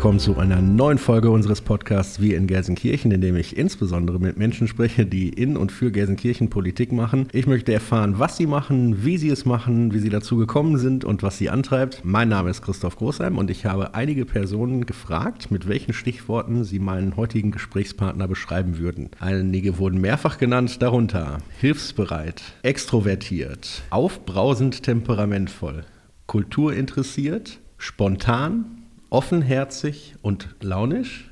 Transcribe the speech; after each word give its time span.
willkommen 0.00 0.18
zu 0.18 0.38
einer 0.38 0.62
neuen 0.62 0.96
Folge 0.96 1.30
unseres 1.30 1.60
Podcasts 1.60 2.22
Wie 2.22 2.32
in 2.32 2.46
Gelsenkirchen, 2.46 3.12
in 3.12 3.20
dem 3.20 3.36
ich 3.36 3.58
insbesondere 3.58 4.18
mit 4.18 4.38
Menschen 4.38 4.66
spreche, 4.66 5.04
die 5.04 5.28
in 5.28 5.58
und 5.58 5.72
für 5.72 5.92
Gelsenkirchen 5.92 6.48
Politik 6.48 6.90
machen. 6.90 7.28
Ich 7.32 7.46
möchte 7.46 7.74
erfahren, 7.74 8.18
was 8.18 8.38
sie 8.38 8.46
machen, 8.46 9.04
wie 9.04 9.18
sie 9.18 9.28
es 9.28 9.44
machen, 9.44 9.92
wie 9.92 9.98
sie 9.98 10.08
dazu 10.08 10.38
gekommen 10.38 10.78
sind 10.78 11.04
und 11.04 11.22
was 11.22 11.36
sie 11.36 11.50
antreibt. 11.50 12.00
Mein 12.02 12.30
Name 12.30 12.48
ist 12.48 12.62
Christoph 12.62 12.96
Großheim 12.96 13.36
und 13.36 13.50
ich 13.50 13.66
habe 13.66 13.94
einige 13.94 14.24
Personen 14.24 14.86
gefragt, 14.86 15.50
mit 15.50 15.68
welchen 15.68 15.92
Stichworten 15.92 16.64
sie 16.64 16.78
meinen 16.78 17.16
heutigen 17.16 17.50
Gesprächspartner 17.50 18.26
beschreiben 18.26 18.78
würden. 18.78 19.10
Einige 19.20 19.76
wurden 19.76 20.00
mehrfach 20.00 20.38
genannt, 20.38 20.80
darunter 20.80 21.40
hilfsbereit, 21.58 22.40
extrovertiert, 22.62 23.82
aufbrausend 23.90 24.82
temperamentvoll, 24.82 25.84
kulturinteressiert, 26.26 27.60
spontan, 27.76 28.79
offenherzig 29.10 30.14
und 30.22 30.48
launisch, 30.60 31.30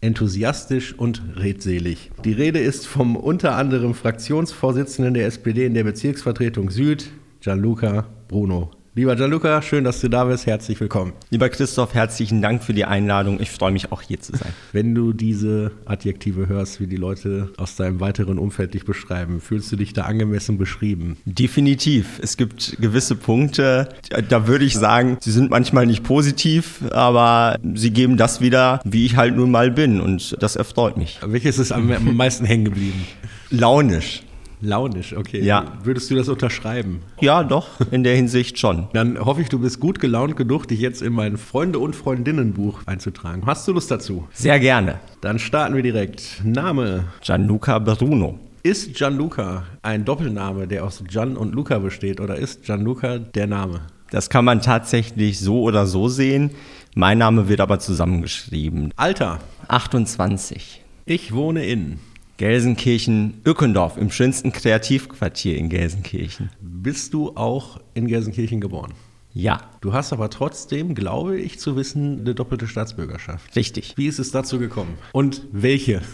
enthusiastisch 0.00 0.94
und 0.98 1.22
redselig. 1.36 2.10
Die 2.24 2.32
Rede 2.32 2.58
ist 2.58 2.86
vom 2.86 3.16
unter 3.16 3.56
anderem 3.56 3.94
Fraktionsvorsitzenden 3.94 5.14
der 5.14 5.26
SPD 5.26 5.66
in 5.66 5.74
der 5.74 5.84
Bezirksvertretung 5.84 6.70
Süd, 6.70 7.10
Gianluca 7.40 8.06
Bruno 8.28 8.70
Lieber 8.98 9.14
Gianluca, 9.14 9.62
schön, 9.62 9.84
dass 9.84 10.00
du 10.00 10.08
da 10.08 10.24
bist. 10.24 10.46
Herzlich 10.46 10.80
willkommen. 10.80 11.12
Lieber 11.30 11.48
Christoph, 11.48 11.94
herzlichen 11.94 12.42
Dank 12.42 12.64
für 12.64 12.74
die 12.74 12.84
Einladung. 12.84 13.38
Ich 13.38 13.52
freue 13.52 13.70
mich 13.70 13.92
auch 13.92 14.02
hier 14.02 14.18
zu 14.18 14.36
sein. 14.36 14.52
Wenn 14.72 14.92
du 14.92 15.12
diese 15.12 15.70
Adjektive 15.84 16.48
hörst, 16.48 16.80
wie 16.80 16.88
die 16.88 16.96
Leute 16.96 17.52
aus 17.58 17.76
deinem 17.76 18.00
weiteren 18.00 18.38
Umfeld 18.38 18.74
dich 18.74 18.84
beschreiben, 18.84 19.40
fühlst 19.40 19.70
du 19.70 19.76
dich 19.76 19.92
da 19.92 20.02
angemessen 20.02 20.58
beschrieben? 20.58 21.16
Definitiv. 21.26 22.18
Es 22.20 22.36
gibt 22.36 22.76
gewisse 22.80 23.14
Punkte, 23.14 23.88
da 24.28 24.48
würde 24.48 24.64
ich 24.64 24.74
sagen, 24.74 25.16
sie 25.20 25.30
sind 25.30 25.48
manchmal 25.48 25.86
nicht 25.86 26.02
positiv, 26.02 26.82
aber 26.90 27.56
sie 27.74 27.92
geben 27.92 28.16
das 28.16 28.40
wieder, 28.40 28.80
wie 28.82 29.06
ich 29.06 29.16
halt 29.16 29.36
nun 29.36 29.52
mal 29.52 29.70
bin 29.70 30.00
und 30.00 30.42
das 30.42 30.56
erfreut 30.56 30.96
mich. 30.96 31.20
Welches 31.24 31.60
ist 31.60 31.70
am 31.70 32.16
meisten 32.16 32.44
hängen 32.44 32.64
geblieben? 32.64 33.06
Launisch. 33.50 34.24
Launisch, 34.60 35.14
okay. 35.16 35.42
Ja. 35.42 35.72
Würdest 35.84 36.10
du 36.10 36.16
das 36.16 36.28
unterschreiben? 36.28 37.00
Ja, 37.20 37.44
doch, 37.44 37.80
in 37.90 38.02
der 38.02 38.16
Hinsicht 38.16 38.58
schon. 38.58 38.88
Dann 38.92 39.18
hoffe 39.18 39.42
ich, 39.42 39.48
du 39.48 39.58
bist 39.58 39.80
gut 39.80 40.00
gelaunt 40.00 40.36
genug, 40.36 40.66
dich 40.66 40.80
jetzt 40.80 41.02
in 41.02 41.12
mein 41.12 41.36
Freunde- 41.36 41.78
und 41.78 41.94
Freundinnenbuch 41.94 42.80
einzutragen. 42.86 43.42
Hast 43.46 43.68
du 43.68 43.72
Lust 43.72 43.90
dazu? 43.90 44.26
Sehr 44.32 44.58
gerne. 44.58 44.98
Dann 45.20 45.38
starten 45.38 45.76
wir 45.76 45.82
direkt. 45.82 46.42
Name? 46.44 47.04
Gianluca 47.22 47.78
Bruno. 47.78 48.38
Ist 48.64 48.94
Gianluca 48.94 49.64
ein 49.82 50.04
Doppelname, 50.04 50.66
der 50.66 50.84
aus 50.84 51.02
Gian 51.08 51.36
und 51.36 51.54
Luca 51.54 51.78
besteht, 51.78 52.20
oder 52.20 52.36
ist 52.36 52.64
Gianluca 52.64 53.18
der 53.18 53.46
Name? 53.46 53.82
Das 54.10 54.30
kann 54.30 54.44
man 54.44 54.60
tatsächlich 54.60 55.38
so 55.38 55.62
oder 55.62 55.86
so 55.86 56.08
sehen. 56.08 56.50
Mein 56.94 57.18
Name 57.18 57.48
wird 57.48 57.60
aber 57.60 57.78
zusammengeschrieben. 57.78 58.92
Alter? 58.96 59.38
28. 59.68 60.82
Ich 61.04 61.32
wohne 61.32 61.64
in 61.64 61.98
Gelsenkirchen-Ückendorf, 62.38 63.96
im 63.96 64.12
schönsten 64.12 64.52
Kreativquartier 64.52 65.58
in 65.58 65.68
Gelsenkirchen. 65.68 66.50
Bist 66.60 67.12
du 67.12 67.36
auch 67.36 67.80
in 67.94 68.06
Gelsenkirchen 68.06 68.60
geboren? 68.60 68.94
Ja. 69.38 69.60
Du 69.80 69.92
hast 69.92 70.12
aber 70.12 70.30
trotzdem, 70.30 70.96
glaube 70.96 71.38
ich, 71.38 71.60
zu 71.60 71.76
wissen, 71.76 72.22
eine 72.22 72.34
doppelte 72.34 72.66
Staatsbürgerschaft. 72.66 73.54
Richtig. 73.54 73.94
Wie 73.96 74.08
ist 74.08 74.18
es 74.18 74.32
dazu 74.32 74.58
gekommen? 74.58 74.98
Und 75.12 75.42
welche? 75.52 76.02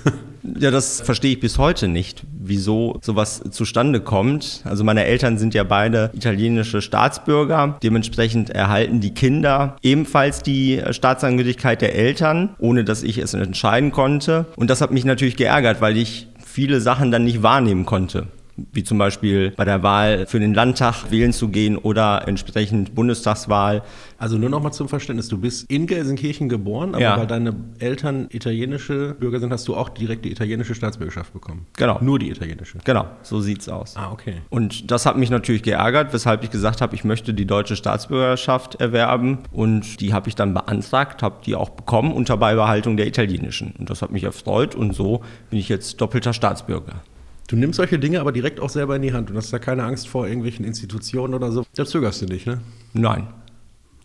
Ja, 0.60 0.70
das 0.70 1.00
verstehe 1.00 1.32
ich 1.32 1.40
bis 1.40 1.56
heute 1.56 1.88
nicht, 1.88 2.22
wieso 2.30 2.98
sowas 3.00 3.42
zustande 3.50 4.02
kommt. 4.02 4.60
Also 4.64 4.84
meine 4.84 5.06
Eltern 5.06 5.38
sind 5.38 5.54
ja 5.54 5.64
beide 5.64 6.10
italienische 6.12 6.82
Staatsbürger. 6.82 7.78
Dementsprechend 7.82 8.50
erhalten 8.50 9.00
die 9.00 9.14
Kinder 9.14 9.78
ebenfalls 9.80 10.42
die 10.42 10.82
Staatsangehörigkeit 10.90 11.80
der 11.80 11.94
Eltern, 11.94 12.54
ohne 12.58 12.84
dass 12.84 13.02
ich 13.02 13.16
es 13.16 13.32
entscheiden 13.32 13.90
konnte. 13.90 14.44
Und 14.56 14.68
das 14.68 14.82
hat 14.82 14.90
mich 14.90 15.06
natürlich 15.06 15.36
geärgert, 15.36 15.80
weil 15.80 15.96
ich 15.96 16.28
viele 16.44 16.82
Sachen 16.82 17.10
dann 17.10 17.24
nicht 17.24 17.42
wahrnehmen 17.42 17.86
konnte 17.86 18.28
wie 18.56 18.84
zum 18.84 18.98
Beispiel 18.98 19.50
bei 19.56 19.64
der 19.64 19.82
Wahl 19.82 20.26
für 20.26 20.38
den 20.40 20.54
Landtag 20.54 21.10
wählen 21.10 21.32
zu 21.32 21.48
gehen 21.48 21.76
oder 21.76 22.26
entsprechend 22.28 22.94
Bundestagswahl. 22.94 23.82
Also 24.18 24.38
nur 24.38 24.48
noch 24.48 24.62
mal 24.62 24.70
zum 24.72 24.88
Verständnis, 24.88 25.28
du 25.28 25.38
bist 25.38 25.70
in 25.70 25.86
Gelsenkirchen 25.86 26.48
geboren, 26.48 26.90
aber 26.94 27.02
Ja. 27.02 27.18
weil 27.18 27.26
deine 27.26 27.54
Eltern 27.78 28.28
italienische 28.30 29.14
Bürger 29.18 29.40
sind, 29.40 29.52
hast 29.52 29.66
du 29.68 29.74
auch 29.74 29.88
direkt 29.88 30.24
die 30.24 30.30
italienische 30.30 30.74
Staatsbürgerschaft 30.74 31.32
bekommen. 31.32 31.66
Genau. 31.76 31.98
Nur 32.00 32.18
die 32.18 32.30
italienische. 32.30 32.78
Genau, 32.84 33.06
so 33.22 33.40
sieht's 33.40 33.68
aus. 33.68 33.96
Ah, 33.96 34.10
okay. 34.12 34.36
Und 34.50 34.90
das 34.90 35.04
hat 35.06 35.16
mich 35.16 35.30
natürlich 35.30 35.62
geärgert, 35.62 36.12
weshalb 36.12 36.44
ich 36.44 36.50
gesagt 36.50 36.80
habe, 36.80 36.94
ich 36.94 37.04
möchte 37.04 37.34
die 37.34 37.46
deutsche 37.46 37.76
Staatsbürgerschaft 37.76 38.76
erwerben. 38.76 39.38
Und 39.50 40.00
die 40.00 40.12
habe 40.14 40.28
ich 40.28 40.34
dann 40.36 40.54
beantragt, 40.54 41.22
habe 41.22 41.36
die 41.44 41.54
auch 41.56 41.70
bekommen 41.70 42.12
unter 42.12 42.36
Beibehaltung 42.36 42.96
der 42.96 43.06
italienischen. 43.06 43.74
Und 43.78 43.90
das 43.90 44.00
hat 44.02 44.12
mich 44.12 44.24
erfreut 44.24 44.74
und 44.74 44.94
so 44.94 45.22
bin 45.50 45.58
ich 45.58 45.68
jetzt 45.68 46.00
doppelter 46.00 46.32
Staatsbürger. 46.32 47.02
Du 47.46 47.56
nimmst 47.56 47.76
solche 47.76 47.98
Dinge 47.98 48.20
aber 48.20 48.32
direkt 48.32 48.58
auch 48.58 48.70
selber 48.70 48.96
in 48.96 49.02
die 49.02 49.12
Hand 49.12 49.30
und 49.30 49.36
hast 49.36 49.52
da 49.52 49.58
keine 49.58 49.84
Angst 49.84 50.08
vor 50.08 50.26
irgendwelchen 50.26 50.64
Institutionen 50.64 51.34
oder 51.34 51.52
so. 51.52 51.64
Da 51.74 51.84
zögerst 51.84 52.22
du 52.22 52.26
nicht, 52.26 52.46
ne? 52.46 52.60
Nein. 52.94 53.28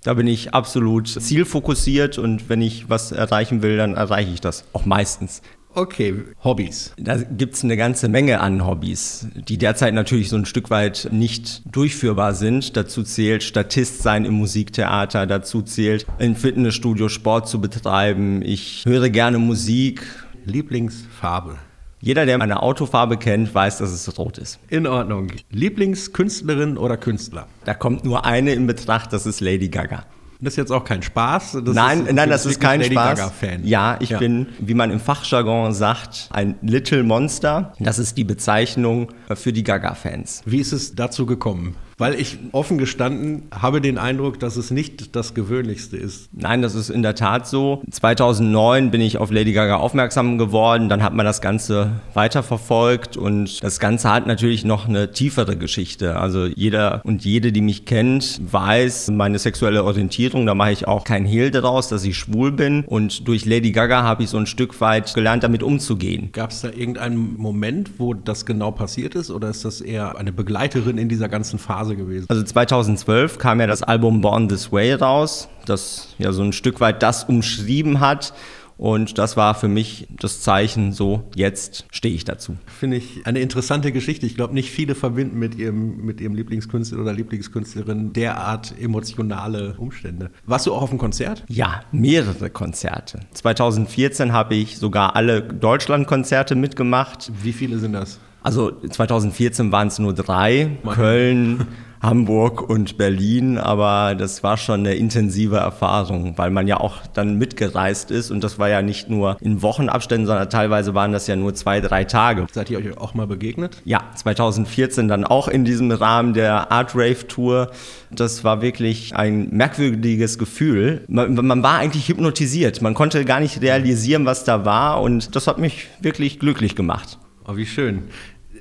Da 0.04 0.14
bin 0.14 0.28
ich 0.28 0.54
absolut 0.54 1.08
zielfokussiert 1.08 2.18
und 2.18 2.50
wenn 2.50 2.62
ich 2.62 2.90
was 2.90 3.12
erreichen 3.12 3.62
will, 3.62 3.78
dann 3.78 3.96
erreiche 3.96 4.32
ich 4.32 4.42
das. 4.42 4.64
Auch 4.72 4.86
meistens. 4.86 5.42
Okay, 5.76 6.16
Hobbys. 6.44 6.94
Da 6.98 7.18
gibt's 7.18 7.64
eine 7.64 7.78
ganze 7.78 8.10
Menge 8.10 8.40
an 8.40 8.66
Hobbys, 8.66 9.28
die 9.36 9.58
derzeit 9.58 9.94
natürlich 9.94 10.30
so 10.30 10.36
ein 10.36 10.46
Stück 10.46 10.72
weit 10.72 11.10
nicht 11.12 11.62
durchführbar 11.72 12.34
sind. 12.34 12.76
Dazu 12.76 13.04
zählt 13.04 13.44
Statist 13.44 14.02
sein 14.02 14.26
im 14.26 14.34
Musiktheater, 14.34 15.28
dazu 15.28 15.62
zählt 15.62 16.08
im 16.18 16.36
Fitnessstudio 16.36 17.08
Sport 17.08 17.48
zu 17.48 17.62
betreiben. 17.62 18.42
Ich 18.42 18.84
höre 18.86 19.10
gerne 19.10 19.38
Musik. 19.38 20.02
Lieblingsfarbe. 20.46 21.58
Jeder, 22.02 22.26
der 22.26 22.38
meine 22.38 22.64
Autofarbe 22.64 23.18
kennt, 23.18 23.54
weiß, 23.54 23.80
dass 23.80 23.92
es 23.92 24.18
rot 24.18 24.38
ist. 24.38 24.60
In 24.70 24.88
Ordnung. 24.88 25.32
Lieblingskünstlerin 25.52 26.78
oder 26.78 26.96
Künstler? 26.96 27.48
Da 27.66 27.74
kommt 27.74 28.06
nur 28.06 28.26
eine 28.26 28.54
in 28.54 28.68
Betracht, 28.68 29.12
das 29.12 29.26
ist 29.26 29.42
Lady 29.42 29.68
Gaga. 29.68 30.06
Das 30.40 30.54
ist 30.54 30.58
jetzt 30.58 30.72
auch 30.72 30.86
kein 30.86 31.02
Spaß. 31.02 31.58
Das 31.66 31.76
nein, 31.76 32.06
ist, 32.06 32.14
nein, 32.14 32.30
das 32.30 32.46
ist 32.46 32.62
kein 32.62 32.80
Lady 32.80 32.94
Spaß. 32.94 33.20
Gaga-Fan. 33.20 33.66
Ja, 33.66 33.98
ich 34.00 34.18
bin, 34.18 34.48
wie 34.60 34.74
man 34.74 34.92
im 34.92 35.02
Fachjargon 35.02 35.74
sagt, 35.74 36.30
ein 36.32 36.56
Little 36.62 37.04
Monster. 37.04 37.74
Das 37.80 38.00
ist 38.00 38.18
die 38.18 38.24
Bezeichnung 38.24 39.10
für 39.36 39.52
die 39.52 39.64
Gaga-Fans. 39.64 40.44
Wie 40.46 40.60
ist 40.60 40.72
es 40.72 40.96
dazu 40.96 41.26
gekommen? 41.26 41.76
Weil 42.00 42.16
ich 42.16 42.40
offen 42.54 42.78
gestanden 42.78 43.44
habe 43.52 43.82
den 43.82 43.98
Eindruck, 43.98 44.40
dass 44.40 44.56
es 44.56 44.72
nicht 44.72 45.18
das 45.18 45.34
Gewöhnlichste 45.34 45.98
ist. 45.98 46.30
Nein, 46.32 46.62
das 46.62 46.74
ist 46.74 46.90
in 46.90 47.04
der 47.04 47.14
Tat 47.14 47.46
so. 47.46 47.82
2009 47.92 48.90
bin 48.90 49.02
ich 49.02 49.18
auf 49.18 49.32
Lady 49.32 49.52
Gaga 49.52 49.76
aufmerksam 49.76 50.38
geworden. 50.38 50.88
Dann 50.88 51.04
hat 51.04 51.14
man 51.14 51.26
das 51.26 51.42
Ganze 51.42 51.92
weiterverfolgt 52.14 53.18
und 53.18 53.62
das 53.62 53.80
Ganze 53.80 54.10
hat 54.12 54.28
natürlich 54.28 54.64
noch 54.64 54.88
eine 54.88 55.12
tiefere 55.12 55.58
Geschichte. 55.58 56.16
Also 56.16 56.46
jeder 56.46 57.02
und 57.04 57.26
jede, 57.26 57.52
die 57.52 57.62
mich 57.62 57.84
kennt, 57.86 58.40
weiß 58.50 59.12
meine 59.12 59.38
sexuelle 59.38 59.84
Orientierung. 59.84 60.46
Da 60.46 60.56
mache 60.56 60.72
ich 60.72 60.88
auch 60.88 61.04
kein 61.04 61.26
Hehl 61.26 61.52
daraus, 61.52 61.90
dass 61.90 62.06
ich 62.06 62.18
schwul 62.18 62.54
bin. 62.54 62.86
Und 62.86 63.28
durch 63.28 63.46
Lady 63.46 63.74
Gaga 63.74 64.04
habe 64.04 64.24
ich 64.24 64.30
so 64.30 64.38
ein 64.38 64.46
Stück 64.46 64.80
weit 64.80 65.14
gelernt, 65.14 65.44
damit 65.44 65.64
umzugehen. 65.64 66.30
Gab 66.32 66.52
es 66.52 66.62
da 66.62 66.70
irgendeinen 66.70 67.36
Moment, 67.38 67.92
wo 67.98 68.14
das 68.14 68.46
genau 68.46 68.72
passiert 68.72 69.16
ist? 69.16 69.32
Oder 69.32 69.50
ist 69.50 69.66
das 69.66 69.82
eher 69.82 70.18
eine 70.18 70.32
Begleiterin 70.32 70.98
in 70.98 71.10
dieser 71.10 71.28
ganzen 71.28 71.60
Phase 71.60 71.89
gewesen? 71.96 72.26
Also 72.30 72.44
2012 72.44 73.38
kam 73.38 73.60
ja 73.60 73.68
das 73.68 73.84
Album 73.84 74.22
Born 74.22 74.50
This 74.50 74.72
Way 74.72 74.96
raus, 74.96 75.50
das 75.66 76.16
ja 76.18 76.32
so 76.32 76.44
ein 76.44 76.54
Stück 76.54 76.80
weit 76.80 77.04
das 77.04 77.24
umschrieben 77.24 78.00
hat. 78.00 78.34
Und 78.80 79.18
das 79.18 79.36
war 79.36 79.56
für 79.56 79.68
mich 79.68 80.08
das 80.10 80.42
Zeichen, 80.42 80.94
so 80.94 81.24
jetzt 81.36 81.86
stehe 81.92 82.16
ich 82.16 82.24
dazu. 82.24 82.56
Finde 82.66 82.96
ich 82.96 83.26
eine 83.26 83.42
interessante 83.42 83.92
Geschichte. 83.92 84.26
Ich 84.26 84.36
glaube, 84.36 84.54
nicht 84.54 84.72
viele 84.72 84.96
verbinden 84.96 85.38
mit 85.38 85.56
ihrem, 85.56 85.98
mit 86.06 86.22
ihrem 86.22 86.34
Lieblingskünstler 86.34 87.02
oder 87.02 87.12
Lieblingskünstlerin 87.12 88.14
derart 88.14 88.74
emotionale 88.80 89.76
Umstände. 89.78 90.32
Warst 90.46 90.66
du 90.66 90.74
auch 90.74 90.82
auf 90.82 90.92
dem 90.92 90.98
Konzert? 90.98 91.44
Ja, 91.50 91.82
mehrere 91.92 92.50
Konzerte. 92.50 93.20
2014 93.34 94.32
habe 94.32 94.56
ich 94.56 94.78
sogar 94.78 95.18
alle 95.18 95.42
Deutschlandkonzerte 95.44 96.56
mitgemacht. 96.56 97.34
Wie 97.44 97.52
viele 97.52 97.80
sind 97.80 97.92
das? 97.92 98.18
Also 98.42 98.72
2014 98.72 99.72
waren 99.72 99.88
es 99.88 100.00
nur 100.00 100.14
drei, 100.14 100.78
Mann. 100.84 100.96
Köln, 100.96 101.68
Hamburg 102.02 102.62
und 102.70 102.98
Berlin, 102.98 103.58
aber 103.58 104.16
das 104.16 104.42
war 104.42 104.56
schon 104.56 104.82
eine 104.82 104.96
intensive 104.96 105.58
Erfahrung, 105.58 106.38
weil 106.38 106.50
man 106.50 106.68
ja 106.68 106.80
auch 106.80 107.06
dann 107.14 107.38
mitgereist 107.38 108.10
ist 108.10 108.32
und 108.32 108.42
das 108.42 108.58
war 108.58 108.70
ja 108.70 108.82
nicht 108.82 109.10
nur 109.10 109.38
in 109.42 109.62
Wochenabständen, 109.62 110.26
sondern 110.26 110.50
teilweise 110.50 110.94
waren 110.96 111.12
das 111.12 111.28
ja 111.28 111.36
nur 111.36 111.54
zwei, 111.56 111.82
drei 111.82 112.06
Tage. 112.06 112.48
Seid 112.52 112.70
ihr 112.70 112.78
euch 112.78 112.98
auch 112.98 113.14
mal 113.14 113.28
begegnet? 113.28 113.82
Ja, 113.84 114.04
2014 114.16 115.10
dann 115.10 115.26
auch 115.26 115.50
in 115.50 115.66
diesem 115.66 115.92
Rahmen 115.92 116.34
der 116.34 116.72
Art 116.72 116.96
Rave 116.96 117.28
Tour. 117.28 117.72
Das 118.12 118.46
war 118.46 118.62
wirklich 118.62 119.16
ein 119.16 119.50
merkwürdiges 119.52 120.38
Gefühl. 120.38 121.04
Man, 121.10 121.36
man 121.36 121.64
war 121.64 121.80
eigentlich 121.80 122.08
hypnotisiert. 122.08 122.82
Man 122.82 122.94
konnte 122.94 123.26
gar 123.26 123.42
nicht 123.42 123.62
realisieren, 123.62 124.26
was 124.26 124.46
da 124.46 124.64
war 124.64 125.02
und 125.02 125.36
das 125.36 125.48
hat 125.48 125.58
mich 125.58 125.88
wirklich 126.02 126.40
glücklich 126.40 126.76
gemacht. 126.78 127.18
Oh, 127.50 127.58
wie 127.58 127.66
schön. 127.66 128.04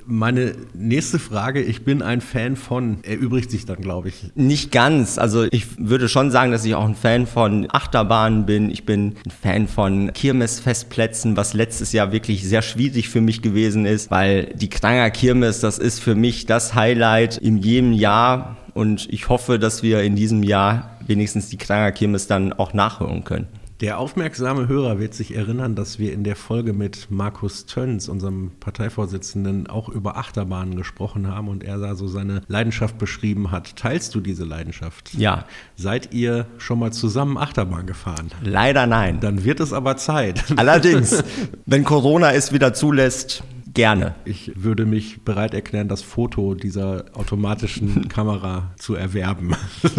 Meine 0.07 0.55
nächste 0.73 1.19
Frage, 1.19 1.61
ich 1.61 1.85
bin 1.85 2.01
ein 2.01 2.23
Fan 2.23 2.57
von, 2.57 3.05
erübrigt 3.05 3.51
sich 3.51 3.67
dann, 3.67 3.83
glaube 3.83 4.09
ich. 4.09 4.31
Nicht 4.35 4.73
ganz. 4.73 5.19
Also 5.19 5.45
ich 5.51 5.67
würde 5.79 6.09
schon 6.09 6.31
sagen, 6.31 6.53
dass 6.53 6.65
ich 6.65 6.75
auch 6.75 6.87
ein 6.87 6.95
Fan 6.95 7.27
von 7.27 7.67
Achterbahnen 7.71 8.47
bin. 8.47 8.71
Ich 8.71 8.87
bin 8.87 9.17
ein 9.27 9.31
Fan 9.31 9.69
von 9.69 10.11
Kirmesfestplätzen, 10.15 11.37
was 11.37 11.53
letztes 11.53 11.93
Jahr 11.93 12.13
wirklich 12.13 12.49
sehr 12.49 12.63
schwierig 12.63 13.11
für 13.11 13.21
mich 13.21 13.43
gewesen 13.43 13.85
ist, 13.85 14.11
weil 14.11 14.55
die 14.55 14.71
Kranger 14.71 15.11
Kirmes, 15.11 15.61
das 15.61 15.79
ist 15.79 16.01
für 16.01 16.15
mich 16.15 16.47
das 16.47 16.75
Highlight 16.75 17.37
in 17.37 17.59
jedem 17.59 17.93
Jahr. 17.93 18.57
Und 18.73 19.07
ich 19.13 19.29
hoffe, 19.29 19.59
dass 19.59 19.83
wir 19.83 20.03
in 20.03 20.17
diesem 20.17 20.43
Jahr 20.43 20.97
wenigstens 21.07 21.51
die 21.51 21.59
Kranger 21.59 21.93
Kirmes 21.93 22.27
dann 22.27 22.55
auch 22.55 22.73
nachholen 22.73 23.25
können. 23.25 23.49
Der 23.81 24.01
aufmerksame 24.01 24.67
Hörer 24.67 24.99
wird 24.99 25.15
sich 25.15 25.37
erinnern, 25.37 25.77
dass 25.77 26.01
wir 26.01 26.13
in 26.13 26.25
der 26.25 26.35
Folge 26.35 26.73
mit 26.73 27.13
Markus 27.13 27.65
Töns, 27.65 28.09
unserem 28.09 28.51
Parteivorsitzenden, 28.59 29.69
auch 29.69 29.89
über 29.89 30.17
Achterbahnen 30.17 30.75
gesprochen 30.75 31.29
haben 31.29 31.47
und 31.47 31.63
er 31.63 31.79
da 31.79 31.95
so 31.95 32.09
seine 32.09 32.41
Leidenschaft 32.49 32.99
beschrieben 32.99 33.53
hat. 33.53 33.77
Teilst 33.77 34.17
du 34.17 34.21
diese 34.21 34.45
Leidenschaft? 34.45 35.15
Ja. 35.15 35.45
Seid 35.77 36.13
ihr 36.13 36.47
schon 36.59 36.81
mal 36.81 36.93
zusammen 36.93 37.39
Achterbahn 37.39 37.87
gefahren? 37.87 38.33
Leider 38.43 38.89
nein. 38.89 39.21
Dann 39.21 39.45
wird 39.45 39.61
es 39.61 39.73
aber 39.73 39.97
Zeit. 39.97 40.45
Allerdings, 40.57 41.23
wenn 41.67 41.85
Corona 41.85 42.33
es 42.33 42.53
wieder 42.53 42.75
zulässt, 42.75 43.45
gerne. 43.75 44.17
Ich 44.25 44.51
würde 44.57 44.87
mich 44.87 45.23
bereit 45.23 45.55
erklären, 45.55 45.87
das 45.87 46.03
Foto 46.03 46.55
dieser 46.55 47.05
automatischen 47.13 48.09
Kamera 48.09 48.73
zu 48.77 48.97
erwerben. 48.97 49.55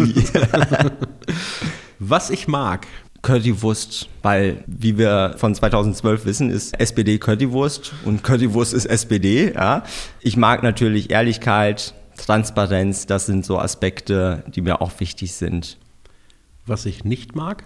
Was 1.98 2.30
ich 2.30 2.48
mag, 2.48 2.86
Currywurst, 3.22 4.08
weil, 4.22 4.64
wie 4.66 4.96
wir 4.96 5.34
von 5.36 5.54
2012 5.54 6.24
wissen, 6.24 6.50
ist 6.50 6.78
SPD 6.80 7.18
Currywurst 7.18 7.92
und 8.04 8.22
Currywurst 8.22 8.72
ist 8.72 8.86
SPD. 8.86 9.52
Ja. 9.52 9.84
Ich 10.20 10.36
mag 10.36 10.62
natürlich 10.62 11.10
Ehrlichkeit, 11.10 11.94
Transparenz, 12.16 13.06
das 13.06 13.26
sind 13.26 13.44
so 13.44 13.58
Aspekte, 13.58 14.44
die 14.54 14.60
mir 14.60 14.80
auch 14.80 14.92
wichtig 14.98 15.32
sind. 15.34 15.78
Was 16.66 16.86
ich 16.86 17.04
nicht 17.04 17.34
mag? 17.34 17.64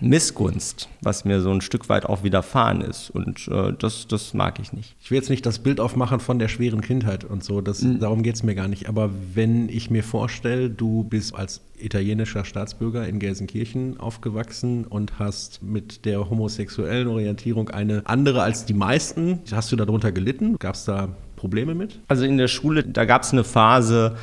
Missgunst, 0.00 0.88
was 1.02 1.24
mir 1.24 1.40
so 1.40 1.50
ein 1.50 1.60
Stück 1.60 1.88
weit 1.88 2.06
auch 2.06 2.22
widerfahren 2.22 2.80
ist. 2.80 3.10
Und 3.10 3.48
äh, 3.48 3.72
das, 3.78 4.06
das 4.06 4.34
mag 4.34 4.58
ich 4.60 4.72
nicht. 4.72 4.96
Ich 5.00 5.10
will 5.10 5.18
jetzt 5.18 5.30
nicht 5.30 5.44
das 5.44 5.58
Bild 5.58 5.80
aufmachen 5.80 6.20
von 6.20 6.38
der 6.38 6.48
schweren 6.48 6.80
Kindheit 6.80 7.24
und 7.24 7.42
so, 7.42 7.60
das, 7.60 7.82
mhm. 7.82 8.00
darum 8.00 8.22
geht 8.22 8.36
es 8.36 8.42
mir 8.42 8.54
gar 8.54 8.68
nicht. 8.68 8.88
Aber 8.88 9.10
wenn 9.34 9.68
ich 9.68 9.90
mir 9.90 10.04
vorstelle, 10.04 10.70
du 10.70 11.04
bist 11.04 11.34
als 11.34 11.60
italienischer 11.78 12.44
Staatsbürger 12.44 13.06
in 13.06 13.18
Gelsenkirchen 13.18 14.00
aufgewachsen 14.00 14.84
und 14.84 15.18
hast 15.18 15.62
mit 15.62 16.04
der 16.04 16.28
homosexuellen 16.28 17.08
Orientierung 17.08 17.68
eine 17.70 18.02
andere 18.04 18.42
als 18.42 18.64
die 18.64 18.74
meisten, 18.74 19.40
hast 19.52 19.70
du 19.72 19.76
darunter 19.76 20.12
gelitten? 20.12 20.58
Gab 20.58 20.74
es 20.74 20.84
da 20.84 21.08
Probleme 21.36 21.74
mit? 21.74 22.00
Also 22.08 22.24
in 22.24 22.36
der 22.36 22.48
Schule, 22.48 22.82
da 22.82 23.04
gab 23.04 23.22
es 23.22 23.32
eine 23.32 23.44
Phase, 23.44 24.16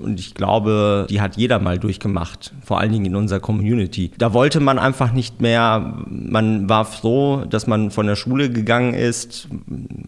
und 0.00 0.18
ich 0.18 0.34
glaube, 0.34 1.06
die 1.10 1.20
hat 1.20 1.36
jeder 1.36 1.58
mal 1.58 1.78
durchgemacht, 1.78 2.52
vor 2.64 2.80
allen 2.80 2.92
Dingen 2.92 3.06
in 3.06 3.16
unserer 3.16 3.40
Community. 3.40 4.10
Da 4.18 4.32
wollte 4.32 4.60
man 4.60 4.78
einfach 4.78 5.12
nicht 5.12 5.40
mehr, 5.40 5.96
man 6.08 6.68
war 6.68 6.84
froh, 6.84 7.44
dass 7.48 7.66
man 7.66 7.90
von 7.90 8.06
der 8.06 8.16
Schule 8.16 8.50
gegangen 8.50 8.94
ist, 8.94 9.48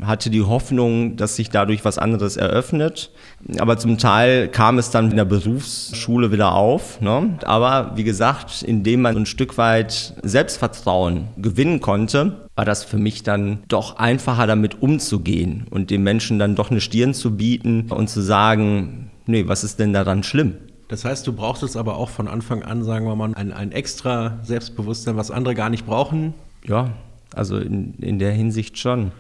hatte 0.03 0.31
die 0.31 0.43
Hoffnung, 0.43 1.17
dass 1.17 1.37
sich 1.37 1.51
dadurch 1.51 1.85
was 1.85 1.99
anderes 1.99 2.37
eröffnet. 2.37 3.11
Aber 3.59 3.77
zum 3.79 3.99
Teil 3.99 4.49
kam 4.49 4.79
es 4.79 4.91
dann 4.91 5.11
in 5.11 5.17
der 5.17 5.25
Berufsschule 5.25 6.33
wieder 6.33 6.53
auf. 6.53 7.01
Ne? 7.01 7.39
Aber 7.45 7.93
wie 7.97 8.05
gesagt, 8.05 8.63
indem 8.63 9.03
man 9.03 9.17
ein 9.17 9.27
Stück 9.27 9.59
weit 9.59 10.15
Selbstvertrauen 10.23 11.29
gewinnen 11.37 11.81
konnte, 11.81 12.49
war 12.55 12.65
das 12.65 12.85
für 12.85 12.99
mich 12.99 13.23
dann 13.23 13.59
doch 13.69 13.97
einfacher 13.97 14.47
damit 14.47 14.83
umzugehen 14.83 15.67
und 15.71 15.91
den 15.91 16.03
Menschen 16.03 16.39
dann 16.39 16.55
doch 16.57 16.71
eine 16.71 16.81
Stirn 16.81 17.13
zu 17.13 17.37
bieten 17.37 17.87
und 17.91 18.09
zu 18.09 18.23
sagen, 18.23 19.11
nee, 19.27 19.47
was 19.47 19.65
ist 19.65 19.79
denn 19.79 19.93
daran 19.93 20.23
schlimm? 20.23 20.55
Das 20.89 21.05
heißt, 21.05 21.27
du 21.27 21.33
brauchst 21.33 21.63
es 21.63 21.77
aber 21.77 21.97
auch 21.97 22.11
von 22.11 22.29
Anfang 22.29 22.63
an, 22.63 22.85
sagen 22.85 23.07
wir 23.07 23.17
mal, 23.17 23.35
ein, 23.35 23.53
ein 23.53 23.73
extra 23.73 24.39
Selbstbewusstsein, 24.45 25.17
was 25.17 25.31
andere 25.31 25.55
gar 25.55 25.69
nicht 25.69 25.85
brauchen? 25.85 26.35
Ja, 26.65 26.93
also 27.35 27.59
in, 27.59 27.95
in 27.95 28.19
der 28.19 28.33
Hinsicht 28.33 28.79
schon. 28.79 29.13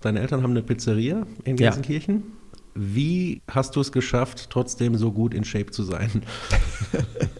Deine 0.00 0.20
Eltern 0.20 0.42
haben 0.42 0.50
eine 0.50 0.62
Pizzeria 0.62 1.26
in 1.44 1.56
Gelsenkirchen. 1.56 2.16
Ja. 2.16 2.22
Wie 2.74 3.42
hast 3.48 3.74
du 3.74 3.80
es 3.80 3.90
geschafft, 3.90 4.50
trotzdem 4.50 4.96
so 4.96 5.10
gut 5.12 5.34
in 5.34 5.44
Shape 5.44 5.70
zu 5.70 5.82
sein? 5.82 6.22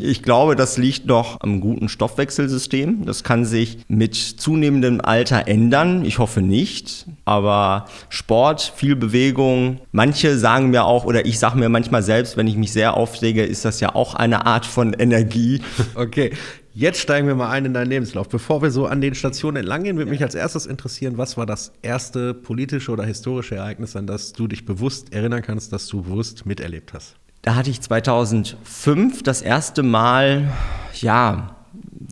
Ich 0.00 0.22
glaube, 0.22 0.56
das 0.56 0.78
liegt 0.78 1.06
noch 1.06 1.40
am 1.40 1.60
guten 1.60 1.88
Stoffwechselsystem. 1.88 3.04
Das 3.06 3.24
kann 3.24 3.44
sich 3.44 3.78
mit 3.88 4.14
zunehmendem 4.14 5.00
Alter 5.00 5.48
ändern. 5.48 6.04
Ich 6.04 6.18
hoffe 6.18 6.40
nicht. 6.40 7.06
Aber 7.24 7.86
Sport, 8.08 8.72
viel 8.74 8.96
Bewegung. 8.96 9.80
Manche 9.92 10.38
sagen 10.38 10.70
mir 10.70 10.84
auch, 10.84 11.04
oder 11.04 11.26
ich 11.26 11.38
sage 11.38 11.58
mir 11.58 11.68
manchmal 11.68 12.02
selbst, 12.02 12.36
wenn 12.36 12.46
ich 12.46 12.56
mich 12.56 12.72
sehr 12.72 12.96
aufrege, 12.96 13.44
ist 13.44 13.64
das 13.64 13.80
ja 13.80 13.94
auch 13.94 14.14
eine 14.14 14.46
Art 14.46 14.66
von 14.66 14.92
Energie. 14.92 15.60
Okay. 15.94 16.32
Jetzt 16.76 16.98
steigen 16.98 17.28
wir 17.28 17.36
mal 17.36 17.50
ein 17.50 17.66
in 17.66 17.72
deinen 17.72 17.88
Lebenslauf. 17.88 18.28
Bevor 18.28 18.60
wir 18.60 18.72
so 18.72 18.86
an 18.86 19.00
den 19.00 19.14
Stationen 19.14 19.58
entlang 19.58 19.84
gehen, 19.84 19.96
würde 19.96 20.10
mich 20.10 20.24
als 20.24 20.34
erstes 20.34 20.66
interessieren, 20.66 21.16
was 21.16 21.36
war 21.36 21.46
das 21.46 21.72
erste 21.82 22.34
politische 22.34 22.90
oder 22.90 23.04
historische 23.04 23.54
Ereignis, 23.54 23.94
an 23.94 24.08
das 24.08 24.32
du 24.32 24.48
dich 24.48 24.64
bewusst 24.64 25.12
erinnern 25.12 25.42
kannst, 25.42 25.72
dass 25.72 25.86
du 25.86 26.02
bewusst 26.02 26.46
miterlebt 26.46 26.92
hast? 26.92 27.14
Da 27.44 27.56
hatte 27.56 27.68
ich 27.68 27.82
2005 27.82 29.22
das 29.22 29.42
erste 29.42 29.82
Mal, 29.82 30.50
ja, 30.94 31.56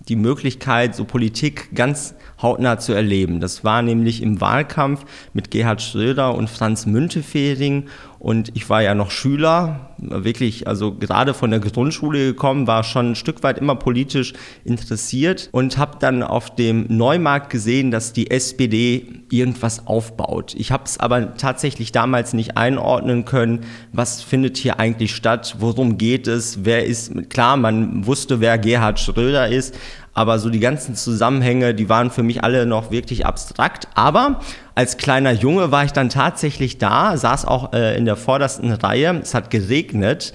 die 0.07 0.17
Möglichkeit, 0.17 0.95
so 0.95 1.07
Politik 1.07 1.75
ganz 1.75 2.15
hautnah 2.43 2.79
zu 2.79 2.93
erleben. 2.93 3.41
Das 3.41 3.65
war 3.65 3.83
nämlich 3.83 4.23
im 4.23 4.41
Wahlkampf 4.41 5.05
mit 5.33 5.51
Gerhard 5.51 5.83
Schröder 5.83 6.35
und 6.35 6.51
Franz 6.51 6.87
Müntefering 6.87 7.89
und 8.23 8.53
ich 8.55 8.71
war 8.71 8.83
ja 8.83 8.95
noch 8.95 9.11
Schüler, 9.11 9.91
wirklich, 9.99 10.69
also 10.69 10.95
gerade 10.95 11.35
von 11.35 11.51
der 11.51 11.59
Grundschule 11.59 12.27
gekommen, 12.27 12.69
war 12.69 12.85
schon 12.85 13.11
ein 13.11 13.15
Stück 13.17 13.43
weit 13.43 13.59
immer 13.59 13.75
politisch 13.75 14.33
interessiert 14.65 15.49
und 15.51 15.77
habe 15.77 15.99
dann 15.99 16.23
auf 16.23 16.55
dem 16.55 16.87
Neumarkt 16.89 17.51
gesehen, 17.51 17.91
dass 17.91 18.13
die 18.13 18.31
SPD 18.31 19.25
irgendwas 19.29 19.89
aufbaut. 19.89 20.55
Ich 20.57 20.71
habe 20.71 20.85
es 20.85 21.01
aber 21.01 21.35
tatsächlich 21.35 21.91
damals 21.91 22.33
nicht 22.33 22.57
einordnen 22.57 23.25
können, 23.25 23.63
was 23.93 24.23
findet 24.23 24.57
hier 24.57 24.79
eigentlich 24.79 25.17
statt, 25.17 25.57
worum 25.59 25.99
geht 25.99 26.29
es, 26.29 26.65
wer 26.65 26.87
ist, 26.87 27.29
klar, 27.29 27.57
man 27.57 28.07
wusste, 28.07 28.39
wer 28.39 28.57
Gerhard 28.57 29.01
Schröder 29.01 29.49
ist, 29.49 29.75
aber 30.15 30.39
so 30.39 30.51
die 30.51 30.61
ganzen 30.61 30.95
Zusammenhänge, 30.95 31.75
die 31.75 31.89
waren 31.89 32.11
für 32.11 32.23
mich 32.23 32.45
alle 32.45 32.67
noch 32.67 32.91
wirklich 32.91 33.25
abstrakt. 33.25 33.89
Aber 33.95 34.41
als 34.75 34.99
kleiner 34.99 35.33
Junge 35.33 35.71
war 35.71 35.85
ich 35.85 35.93
dann 35.93 36.11
tatsächlich 36.11 36.79
da, 36.79 37.17
saß 37.17 37.47
auch 37.47 37.73
äh, 37.73 37.97
in 37.97 38.05
der 38.05 38.17
vordersten 38.17 38.73
Reihe. 38.73 39.21
Es 39.23 39.35
hat 39.35 39.51
geregnet. 39.51 40.35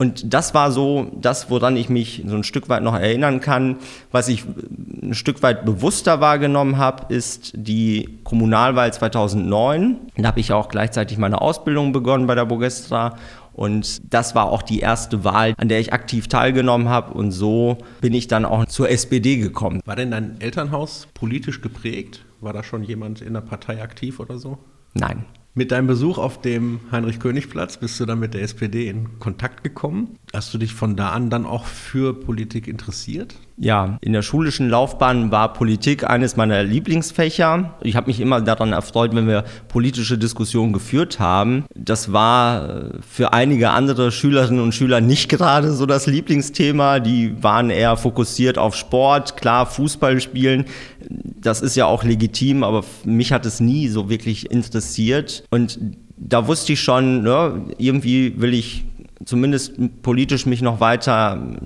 Und 0.00 0.32
das 0.32 0.54
war 0.54 0.70
so 0.70 1.10
das, 1.20 1.50
woran 1.50 1.76
ich 1.76 1.88
mich 1.88 2.22
so 2.24 2.36
ein 2.36 2.44
Stück 2.44 2.68
weit 2.68 2.84
noch 2.84 2.94
erinnern 2.94 3.40
kann. 3.40 3.78
Was 4.12 4.28
ich 4.28 4.44
ein 5.02 5.12
Stück 5.12 5.42
weit 5.42 5.64
bewusster 5.64 6.20
wahrgenommen 6.20 6.78
habe, 6.78 7.12
ist 7.12 7.50
die 7.54 8.20
Kommunalwahl 8.22 8.92
2009. 8.92 9.96
Da 10.16 10.28
habe 10.28 10.38
ich 10.38 10.52
auch 10.52 10.68
gleichzeitig 10.68 11.18
meine 11.18 11.40
Ausbildung 11.40 11.92
begonnen 11.92 12.28
bei 12.28 12.36
der 12.36 12.44
Bogestra 12.44 13.16
und 13.52 14.00
das 14.12 14.34
war 14.34 14.46
auch 14.46 14.62
die 14.62 14.80
erste 14.80 15.24
Wahl, 15.24 15.54
an 15.56 15.68
der 15.68 15.80
ich 15.80 15.92
aktiv 15.92 16.28
teilgenommen 16.28 16.88
habe. 16.88 17.14
Und 17.14 17.32
so 17.32 17.78
bin 18.00 18.14
ich 18.14 18.28
dann 18.28 18.44
auch 18.44 18.66
zur 18.66 18.88
SPD 18.88 19.36
gekommen. 19.36 19.80
War 19.84 19.96
denn 19.96 20.10
dein 20.10 20.40
Elternhaus 20.40 21.08
politisch 21.14 21.60
geprägt? 21.60 22.24
War 22.40 22.52
da 22.52 22.62
schon 22.62 22.82
jemand 22.82 23.20
in 23.20 23.34
der 23.34 23.40
Partei 23.40 23.82
aktiv 23.82 24.20
oder 24.20 24.38
so? 24.38 24.58
Nein. 24.94 25.24
Mit 25.54 25.72
deinem 25.72 25.88
Besuch 25.88 26.18
auf 26.18 26.40
dem 26.40 26.78
Heinrich-König-Platz 26.92 27.78
bist 27.78 27.98
du 27.98 28.06
dann 28.06 28.20
mit 28.20 28.32
der 28.32 28.42
SPD 28.42 28.88
in 28.88 29.18
Kontakt 29.18 29.64
gekommen. 29.64 30.16
Hast 30.32 30.54
du 30.54 30.58
dich 30.58 30.72
von 30.72 30.94
da 30.94 31.10
an 31.10 31.30
dann 31.30 31.46
auch 31.46 31.64
für 31.64 32.14
Politik 32.14 32.68
interessiert? 32.68 33.34
Ja, 33.60 33.98
in 34.00 34.12
der 34.12 34.22
schulischen 34.22 34.68
Laufbahn 34.68 35.32
war 35.32 35.52
Politik 35.52 36.08
eines 36.08 36.36
meiner 36.36 36.62
Lieblingsfächer. 36.62 37.74
Ich 37.82 37.96
habe 37.96 38.06
mich 38.06 38.20
immer 38.20 38.40
daran 38.40 38.72
erfreut, 38.72 39.14
wenn 39.16 39.26
wir 39.26 39.44
politische 39.66 40.16
Diskussionen 40.16 40.72
geführt 40.72 41.18
haben. 41.18 41.64
Das 41.74 42.12
war 42.12 42.68
äh, 42.68 42.90
für 43.00 43.32
einige 43.32 43.70
andere 43.70 44.12
Schülerinnen 44.12 44.62
und 44.62 44.74
Schüler 44.74 45.00
nicht 45.00 45.28
gerade 45.28 45.72
so 45.72 45.86
das 45.86 46.06
Lieblingsthema. 46.06 47.00
Die 47.00 47.42
waren 47.42 47.70
eher 47.70 47.96
fokussiert 47.96 48.58
auf 48.58 48.76
Sport, 48.76 49.36
klar 49.36 49.66
Fußball 49.66 50.20
spielen. 50.20 50.66
Das 51.08 51.60
ist 51.60 51.74
ja 51.74 51.86
auch 51.86 52.04
legitim, 52.04 52.62
aber 52.62 52.84
mich 53.04 53.32
hat 53.32 53.44
es 53.44 53.58
nie 53.58 53.88
so 53.88 54.08
wirklich 54.08 54.52
interessiert. 54.52 55.42
Und 55.50 55.80
da 56.16 56.46
wusste 56.46 56.74
ich 56.74 56.80
schon, 56.80 57.22
ne, 57.22 57.66
irgendwie 57.78 58.40
will 58.40 58.54
ich 58.54 58.84
zumindest 59.24 60.02
politisch 60.02 60.46
mich 60.46 60.62
noch 60.62 60.80
weiter, 60.80 61.56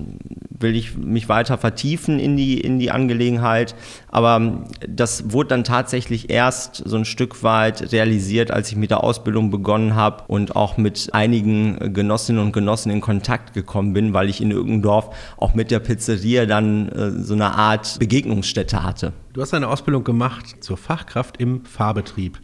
will 0.49 0.75
ich 0.75 0.97
mich 0.97 1.29
weiter 1.29 1.57
vertiefen 1.57 2.19
in 2.19 2.35
die, 2.35 2.59
in 2.59 2.79
die 2.79 2.91
Angelegenheit. 2.91 3.75
Aber 4.09 4.65
das 4.87 5.31
wurde 5.31 5.49
dann 5.49 5.63
tatsächlich 5.63 6.29
erst 6.29 6.81
so 6.85 6.97
ein 6.97 7.05
Stück 7.05 7.43
weit 7.43 7.91
realisiert, 7.91 8.51
als 8.51 8.69
ich 8.69 8.75
mit 8.75 8.91
der 8.91 9.03
Ausbildung 9.03 9.51
begonnen 9.51 9.95
habe 9.95 10.23
und 10.27 10.55
auch 10.55 10.77
mit 10.77 11.09
einigen 11.13 11.93
Genossinnen 11.93 12.41
und 12.41 12.53
Genossen 12.53 12.89
in 12.89 13.01
Kontakt 13.01 13.53
gekommen 13.53 13.93
bin, 13.93 14.13
weil 14.13 14.29
ich 14.29 14.41
in 14.41 14.51
Irgendorf 14.51 15.15
auch 15.37 15.53
mit 15.53 15.69
der 15.69 15.79
Pizzeria 15.79 16.45
dann 16.45 16.89
äh, 16.89 17.11
so 17.11 17.33
eine 17.33 17.51
Art 17.55 17.99
Begegnungsstätte 17.99 18.83
hatte. 18.83 19.13
Du 19.33 19.41
hast 19.41 19.53
eine 19.53 19.67
Ausbildung 19.67 20.03
gemacht 20.03 20.63
zur 20.63 20.77
Fachkraft 20.77 21.37
im 21.37 21.65
Fahrbetrieb. 21.65 22.39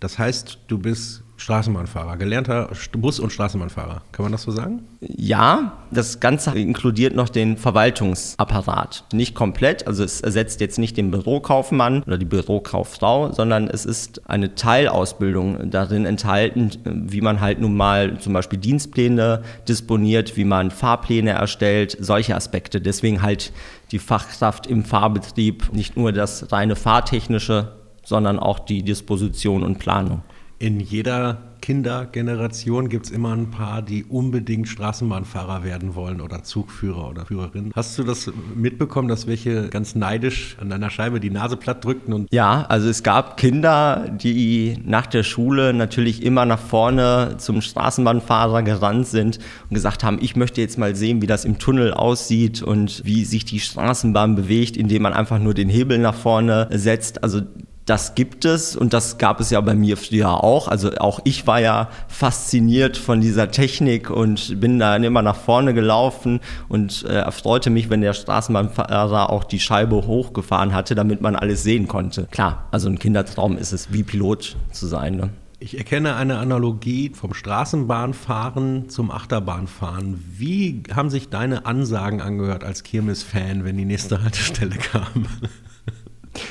Das 0.00 0.18
heißt, 0.18 0.58
du 0.66 0.78
bist 0.78 1.21
Straßenbahnfahrer, 1.42 2.16
gelernter 2.18 2.70
Bus- 2.92 3.18
und 3.18 3.32
Straßenbahnfahrer. 3.32 4.02
Kann 4.12 4.22
man 4.24 4.30
das 4.30 4.42
so 4.42 4.52
sagen? 4.52 4.84
Ja, 5.00 5.78
das 5.90 6.20
Ganze 6.20 6.56
inkludiert 6.56 7.16
noch 7.16 7.28
den 7.28 7.56
Verwaltungsapparat. 7.56 9.04
Nicht 9.12 9.34
komplett, 9.34 9.88
also 9.88 10.04
es 10.04 10.20
ersetzt 10.20 10.60
jetzt 10.60 10.78
nicht 10.78 10.96
den 10.96 11.10
Bürokaufmann 11.10 12.04
oder 12.04 12.16
die 12.16 12.26
Bürokauffrau, 12.26 13.32
sondern 13.32 13.66
es 13.66 13.84
ist 13.84 14.30
eine 14.30 14.54
Teilausbildung 14.54 15.68
darin 15.70 16.06
enthalten, 16.06 16.70
wie 16.84 17.20
man 17.20 17.40
halt 17.40 17.60
nun 17.60 17.76
mal 17.76 18.20
zum 18.20 18.32
Beispiel 18.32 18.60
Dienstpläne 18.60 19.42
disponiert, 19.68 20.36
wie 20.36 20.44
man 20.44 20.70
Fahrpläne 20.70 21.30
erstellt, 21.30 21.96
solche 21.98 22.36
Aspekte. 22.36 22.80
Deswegen 22.80 23.20
halt 23.20 23.52
die 23.90 23.98
Fachkraft 23.98 24.68
im 24.68 24.84
Fahrbetrieb, 24.84 25.72
nicht 25.72 25.96
nur 25.96 26.12
das 26.12 26.52
reine 26.52 26.76
Fahrtechnische, 26.76 27.72
sondern 28.04 28.38
auch 28.38 28.60
die 28.60 28.84
Disposition 28.84 29.64
und 29.64 29.80
Planung 29.80 30.22
in 30.62 30.78
jeder 30.78 31.38
Kindergeneration 31.60 32.88
gibt 32.88 33.06
es 33.06 33.10
immer 33.10 33.32
ein 33.32 33.50
paar, 33.50 33.82
die 33.82 34.04
unbedingt 34.04 34.68
Straßenbahnfahrer 34.68 35.64
werden 35.64 35.96
wollen 35.96 36.20
oder 36.20 36.44
Zugführer 36.44 37.10
oder 37.10 37.26
Führerin. 37.26 37.72
Hast 37.74 37.98
du 37.98 38.04
das 38.04 38.30
mitbekommen, 38.54 39.08
dass 39.08 39.26
welche 39.26 39.68
ganz 39.70 39.96
neidisch 39.96 40.56
an 40.60 40.70
deiner 40.70 40.90
Scheibe 40.90 41.18
die 41.18 41.30
Nase 41.30 41.56
platt 41.56 41.84
drückten? 41.84 42.14
Und 42.14 42.32
ja, 42.32 42.64
also 42.68 42.88
es 42.88 43.02
gab 43.02 43.36
Kinder, 43.38 44.08
die 44.08 44.78
nach 44.84 45.06
der 45.06 45.24
Schule 45.24 45.72
natürlich 45.72 46.22
immer 46.22 46.46
nach 46.46 46.60
vorne 46.60 47.34
zum 47.38 47.60
Straßenbahnfahrer 47.60 48.62
gerannt 48.62 49.08
sind 49.08 49.40
und 49.68 49.74
gesagt 49.74 50.04
haben, 50.04 50.18
ich 50.20 50.36
möchte 50.36 50.60
jetzt 50.60 50.78
mal 50.78 50.94
sehen, 50.94 51.22
wie 51.22 51.26
das 51.26 51.44
im 51.44 51.58
Tunnel 51.58 51.92
aussieht 51.92 52.62
und 52.62 53.02
wie 53.04 53.24
sich 53.24 53.44
die 53.44 53.58
Straßenbahn 53.58 54.36
bewegt, 54.36 54.76
indem 54.76 55.02
man 55.02 55.12
einfach 55.12 55.40
nur 55.40 55.54
den 55.54 55.68
Hebel 55.68 55.98
nach 55.98 56.14
vorne 56.14 56.68
setzt. 56.70 57.24
Also 57.24 57.40
das 57.86 58.14
gibt 58.14 58.44
es 58.44 58.76
und 58.76 58.92
das 58.92 59.18
gab 59.18 59.40
es 59.40 59.50
ja 59.50 59.60
bei 59.60 59.74
mir 59.74 59.96
früher 59.96 60.44
auch. 60.44 60.68
Also 60.68 60.92
auch 60.98 61.20
ich 61.24 61.46
war 61.46 61.60
ja 61.60 61.88
fasziniert 62.08 62.96
von 62.96 63.20
dieser 63.20 63.50
Technik 63.50 64.10
und 64.10 64.60
bin 64.60 64.78
da 64.78 64.96
immer 64.96 65.22
nach 65.22 65.36
vorne 65.36 65.74
gelaufen 65.74 66.40
und 66.68 67.04
äh, 67.04 67.14
erfreute 67.14 67.70
mich, 67.70 67.90
wenn 67.90 68.00
der 68.00 68.12
Straßenbahnfahrer 68.12 69.30
auch 69.30 69.44
die 69.44 69.60
Scheibe 69.60 70.06
hochgefahren 70.06 70.74
hatte, 70.74 70.94
damit 70.94 71.20
man 71.20 71.34
alles 71.34 71.62
sehen 71.62 71.88
konnte. 71.88 72.28
Klar, 72.30 72.68
also 72.70 72.88
ein 72.88 72.98
Kindertraum 72.98 73.56
ist 73.56 73.72
es, 73.72 73.92
wie 73.92 74.04
Pilot 74.04 74.56
zu 74.70 74.86
sein. 74.86 75.16
Ne? 75.16 75.30
Ich 75.58 75.78
erkenne 75.78 76.16
eine 76.16 76.38
Analogie 76.38 77.12
vom 77.14 77.34
Straßenbahnfahren 77.34 78.88
zum 78.88 79.10
Achterbahnfahren. 79.10 80.22
Wie 80.36 80.82
haben 80.94 81.10
sich 81.10 81.28
deine 81.28 81.66
Ansagen 81.66 82.20
angehört 82.20 82.64
als 82.64 82.82
Kirmes-Fan, 82.82 83.64
wenn 83.64 83.76
die 83.76 83.84
nächste 83.84 84.22
Haltestelle 84.22 84.76
kam? 84.76 85.26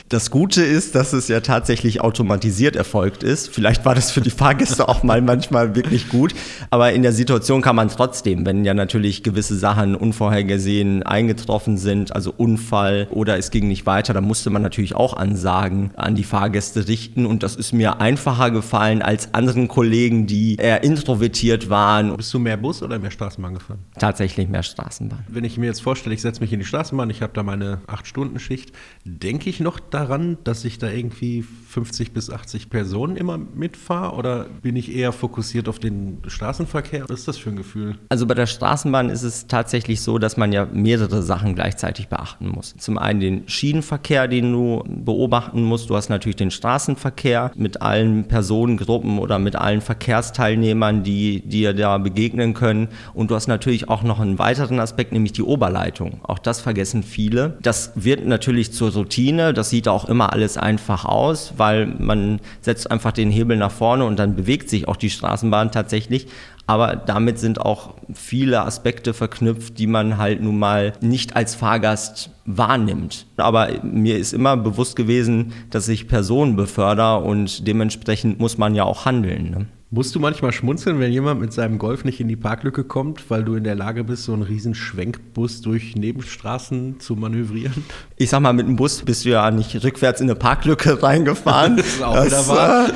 Das 0.10 0.30
Gute 0.30 0.62
ist, 0.62 0.96
dass 0.96 1.14
es 1.14 1.28
ja 1.28 1.40
tatsächlich 1.40 2.02
automatisiert 2.02 2.76
erfolgt 2.76 3.24
ist. 3.24 3.50
Vielleicht 3.50 3.86
war 3.86 3.96
das 3.96 4.12
für 4.12 4.22
die 4.22 4.30
Fahrgäste 4.30 4.88
auch 4.88 5.04
mal 5.04 5.22
manchmal 5.22 5.76
wirklich 5.76 6.10
gut. 6.10 6.34
Aber 6.70 6.92
in 6.94 7.02
der 7.02 7.14
Situation 7.14 7.62
kann 7.62 7.76
man 7.76 7.90
trotzdem, 7.90 8.46
wenn 8.46 8.66
ja 8.66 8.74
natürlich 8.74 9.24
gewisse 9.24 9.58
Sachen 9.58 9.96
unvorhergesehen 9.96 11.04
eingetroffen 11.04 11.78
sind, 11.78 12.16
also 12.16 12.34
Unfall 12.36 13.08
oder 13.12 13.38
es 13.38 13.52
ging 13.52 13.68
nicht 13.68 13.86
weiter, 13.86 14.14
dann 14.14 14.26
musste 14.26 14.50
man 14.50 14.62
natürlich 14.62 14.96
auch 14.96 15.16
Ansagen 15.16 15.92
an 15.96 16.16
die 16.16 16.24
Fahrgäste 16.24 16.88
richten. 16.88 17.26
Und 17.26 17.44
das 17.44 17.56
ist 17.56 17.72
mir 17.72 18.02
einfacher 18.02 18.52
gefallen 18.52 19.02
als 19.02 19.34
anderen 19.34 19.68
Kollegen, 19.68 20.28
die 20.28 20.58
eher 20.58 20.84
introvertiert 20.84 21.70
waren. 21.70 22.16
Bist 22.18 22.34
du 22.34 22.40
mehr 22.40 22.58
Bus 22.58 22.84
oder 22.84 23.00
mehr 23.00 23.12
Straßenbahn 23.12 23.56
gefahren? 23.56 23.80
Tatsächlich 23.98 24.48
mehr 24.48 24.64
Straßenbahn. 24.64 25.26
Wenn 25.28 25.44
ich 25.44 25.58
mir 25.58 25.68
jetzt 25.68 25.82
vorstelle, 25.82 26.14
ich 26.14 26.22
setze 26.22 26.42
mich 26.42 26.54
in 26.54 26.60
die 26.60 26.66
Straßenbahn, 26.66 27.10
ich 27.10 27.22
habe 27.22 27.34
da 27.34 27.44
meine 27.44 27.80
8-Stunden-Schicht, 27.88 28.72
denke 29.06 29.50
ich 29.50 29.60
noch 29.60 29.71
daran, 29.80 30.38
dass 30.44 30.66
ich 30.66 30.78
da 30.78 30.90
irgendwie 30.90 31.44
50 31.72 32.12
bis 32.12 32.30
80 32.30 32.70
Personen 32.70 33.16
immer 33.16 33.38
mitfahre 33.38 34.16
oder 34.16 34.46
bin 34.62 34.76
ich 34.76 34.94
eher 34.94 35.12
fokussiert 35.12 35.70
auf 35.70 35.80
den 35.80 36.18
Straßenverkehr? 36.28 37.06
Was 37.08 37.20
ist 37.22 37.28
das 37.28 37.38
für 37.38 37.50
ein 37.50 37.56
Gefühl? 37.56 37.96
Also 38.10 38.28
bei 38.28 38.34
der 38.34 38.46
Straßenbahn 38.46 39.10
ist 39.10 39.24
es 39.24 39.48
tatsächlich 39.48 40.02
so, 40.02 40.18
dass 40.18 40.36
man 40.38 40.52
ja 40.52 40.66
mehrere 40.66 41.24
Sachen 41.24 41.56
gleichzeitig 41.56 42.10
beachten 42.10 42.50
muss. 42.50 42.76
Zum 42.78 42.98
einen 42.98 43.20
den 43.20 43.48
Schienenverkehr, 43.48 44.28
den 44.28 44.52
du 44.52 44.84
beobachten 44.88 45.64
musst. 45.64 45.90
Du 45.90 45.96
hast 45.96 46.10
natürlich 46.10 46.36
den 46.36 46.52
Straßenverkehr 46.52 47.52
mit 47.56 47.82
allen 47.82 48.28
Personengruppen 48.28 49.20
oder 49.20 49.40
mit 49.40 49.56
allen 49.56 49.82
Verkehrsteilnehmern, 49.82 51.04
die 51.04 51.42
dir 51.42 51.74
da 51.74 51.98
begegnen 51.98 52.54
können. 52.54 52.90
Und 53.14 53.32
du 53.32 53.36
hast 53.36 53.48
natürlich 53.48 53.90
auch 53.90 54.04
noch 54.04 54.20
einen 54.20 54.40
weiteren 54.40 54.80
Aspekt, 54.80 55.14
nämlich 55.14 55.34
die 55.34 55.44
Oberleitung. 55.44 56.20
Auch 56.24 56.40
das 56.40 56.60
vergessen 56.60 57.04
viele. 57.04 57.58
Das 57.62 57.92
wird 57.96 58.26
natürlich 58.26 58.74
zur 58.74 58.92
Routine. 58.92 59.54
Das 59.62 59.70
sieht 59.70 59.88
auch 59.88 60.06
immer 60.06 60.34
alles 60.34 60.58
einfach 60.58 61.06
aus, 61.06 61.54
weil 61.58 61.86
man 61.86 62.40
setzt 62.62 62.90
einfach 62.90 63.12
den 63.12 63.30
Hebel 63.30 63.58
nach 63.58 63.70
vorne 63.70 64.06
und 64.06 64.18
dann 64.18 64.36
bewegt 64.36 64.72
sich 64.72 64.88
auch 64.88 64.96
die 64.96 65.12
Straßenbahn 65.12 65.72
tatsächlich. 65.72 66.26
Aber 66.66 66.96
damit 66.96 67.38
sind 67.38 67.62
auch 67.62 67.94
viele 68.12 68.64
Aspekte 68.66 69.14
verknüpft, 69.14 69.78
die 69.78 69.86
man 69.86 70.18
halt 70.18 70.42
nun 70.42 70.58
mal 70.58 70.94
nicht 71.00 71.36
als 71.36 71.54
Fahrgast 71.54 72.32
wahrnimmt. 72.48 73.28
Aber 73.38 73.70
mir 73.84 74.18
ist 74.18 74.34
immer 74.34 74.58
bewusst 74.58 74.96
gewesen, 74.96 75.54
dass 75.70 75.88
ich 75.90 76.08
Personen 76.08 76.56
beförder 76.56 77.22
und 77.22 77.68
dementsprechend 77.68 78.40
muss 78.40 78.58
man 78.58 78.74
ja 78.74 78.84
auch 78.84 79.06
handeln. 79.06 79.52
Ne? 79.52 79.66
Musst 79.94 80.16
du 80.16 80.22
manchmal 80.22 80.54
schmunzeln, 80.54 81.02
wenn 81.02 81.12
jemand 81.12 81.42
mit 81.42 81.52
seinem 81.52 81.78
Golf 81.78 82.06
nicht 82.06 82.22
in 82.22 82.30
die 82.30 82.38
Parklücke 82.38 82.86
kommt, 82.86 83.30
weil 83.30 83.44
du 83.44 83.56
in 83.56 83.66
der 83.66 83.76
Lage 83.76 84.06
bist, 84.06 84.24
so 84.24 84.32
einen 84.32 84.44
riesen 84.44 84.74
Schwenkbus 84.74 85.60
durch 85.60 85.98
Nebenstraßen 85.98 87.02
zu 87.02 87.18
manövrieren? 87.18 87.84
Ich 88.16 88.30
sag 88.30 88.40
mal, 88.40 88.54
mit 88.54 88.68
dem 88.68 88.78
Bus 88.78 89.02
bist 89.02 89.26
du 89.26 89.30
ja 89.32 89.52
nicht 89.52 89.84
rückwärts 89.84 90.22
in 90.22 90.30
eine 90.30 90.40
Parklücke 90.40 91.04
reingefahren. 91.04 91.76
das 91.76 91.88
ist 91.88 92.04
auch 92.04 92.14
das, 92.14 92.26
wieder 92.28 92.48
wahr. 92.48 92.90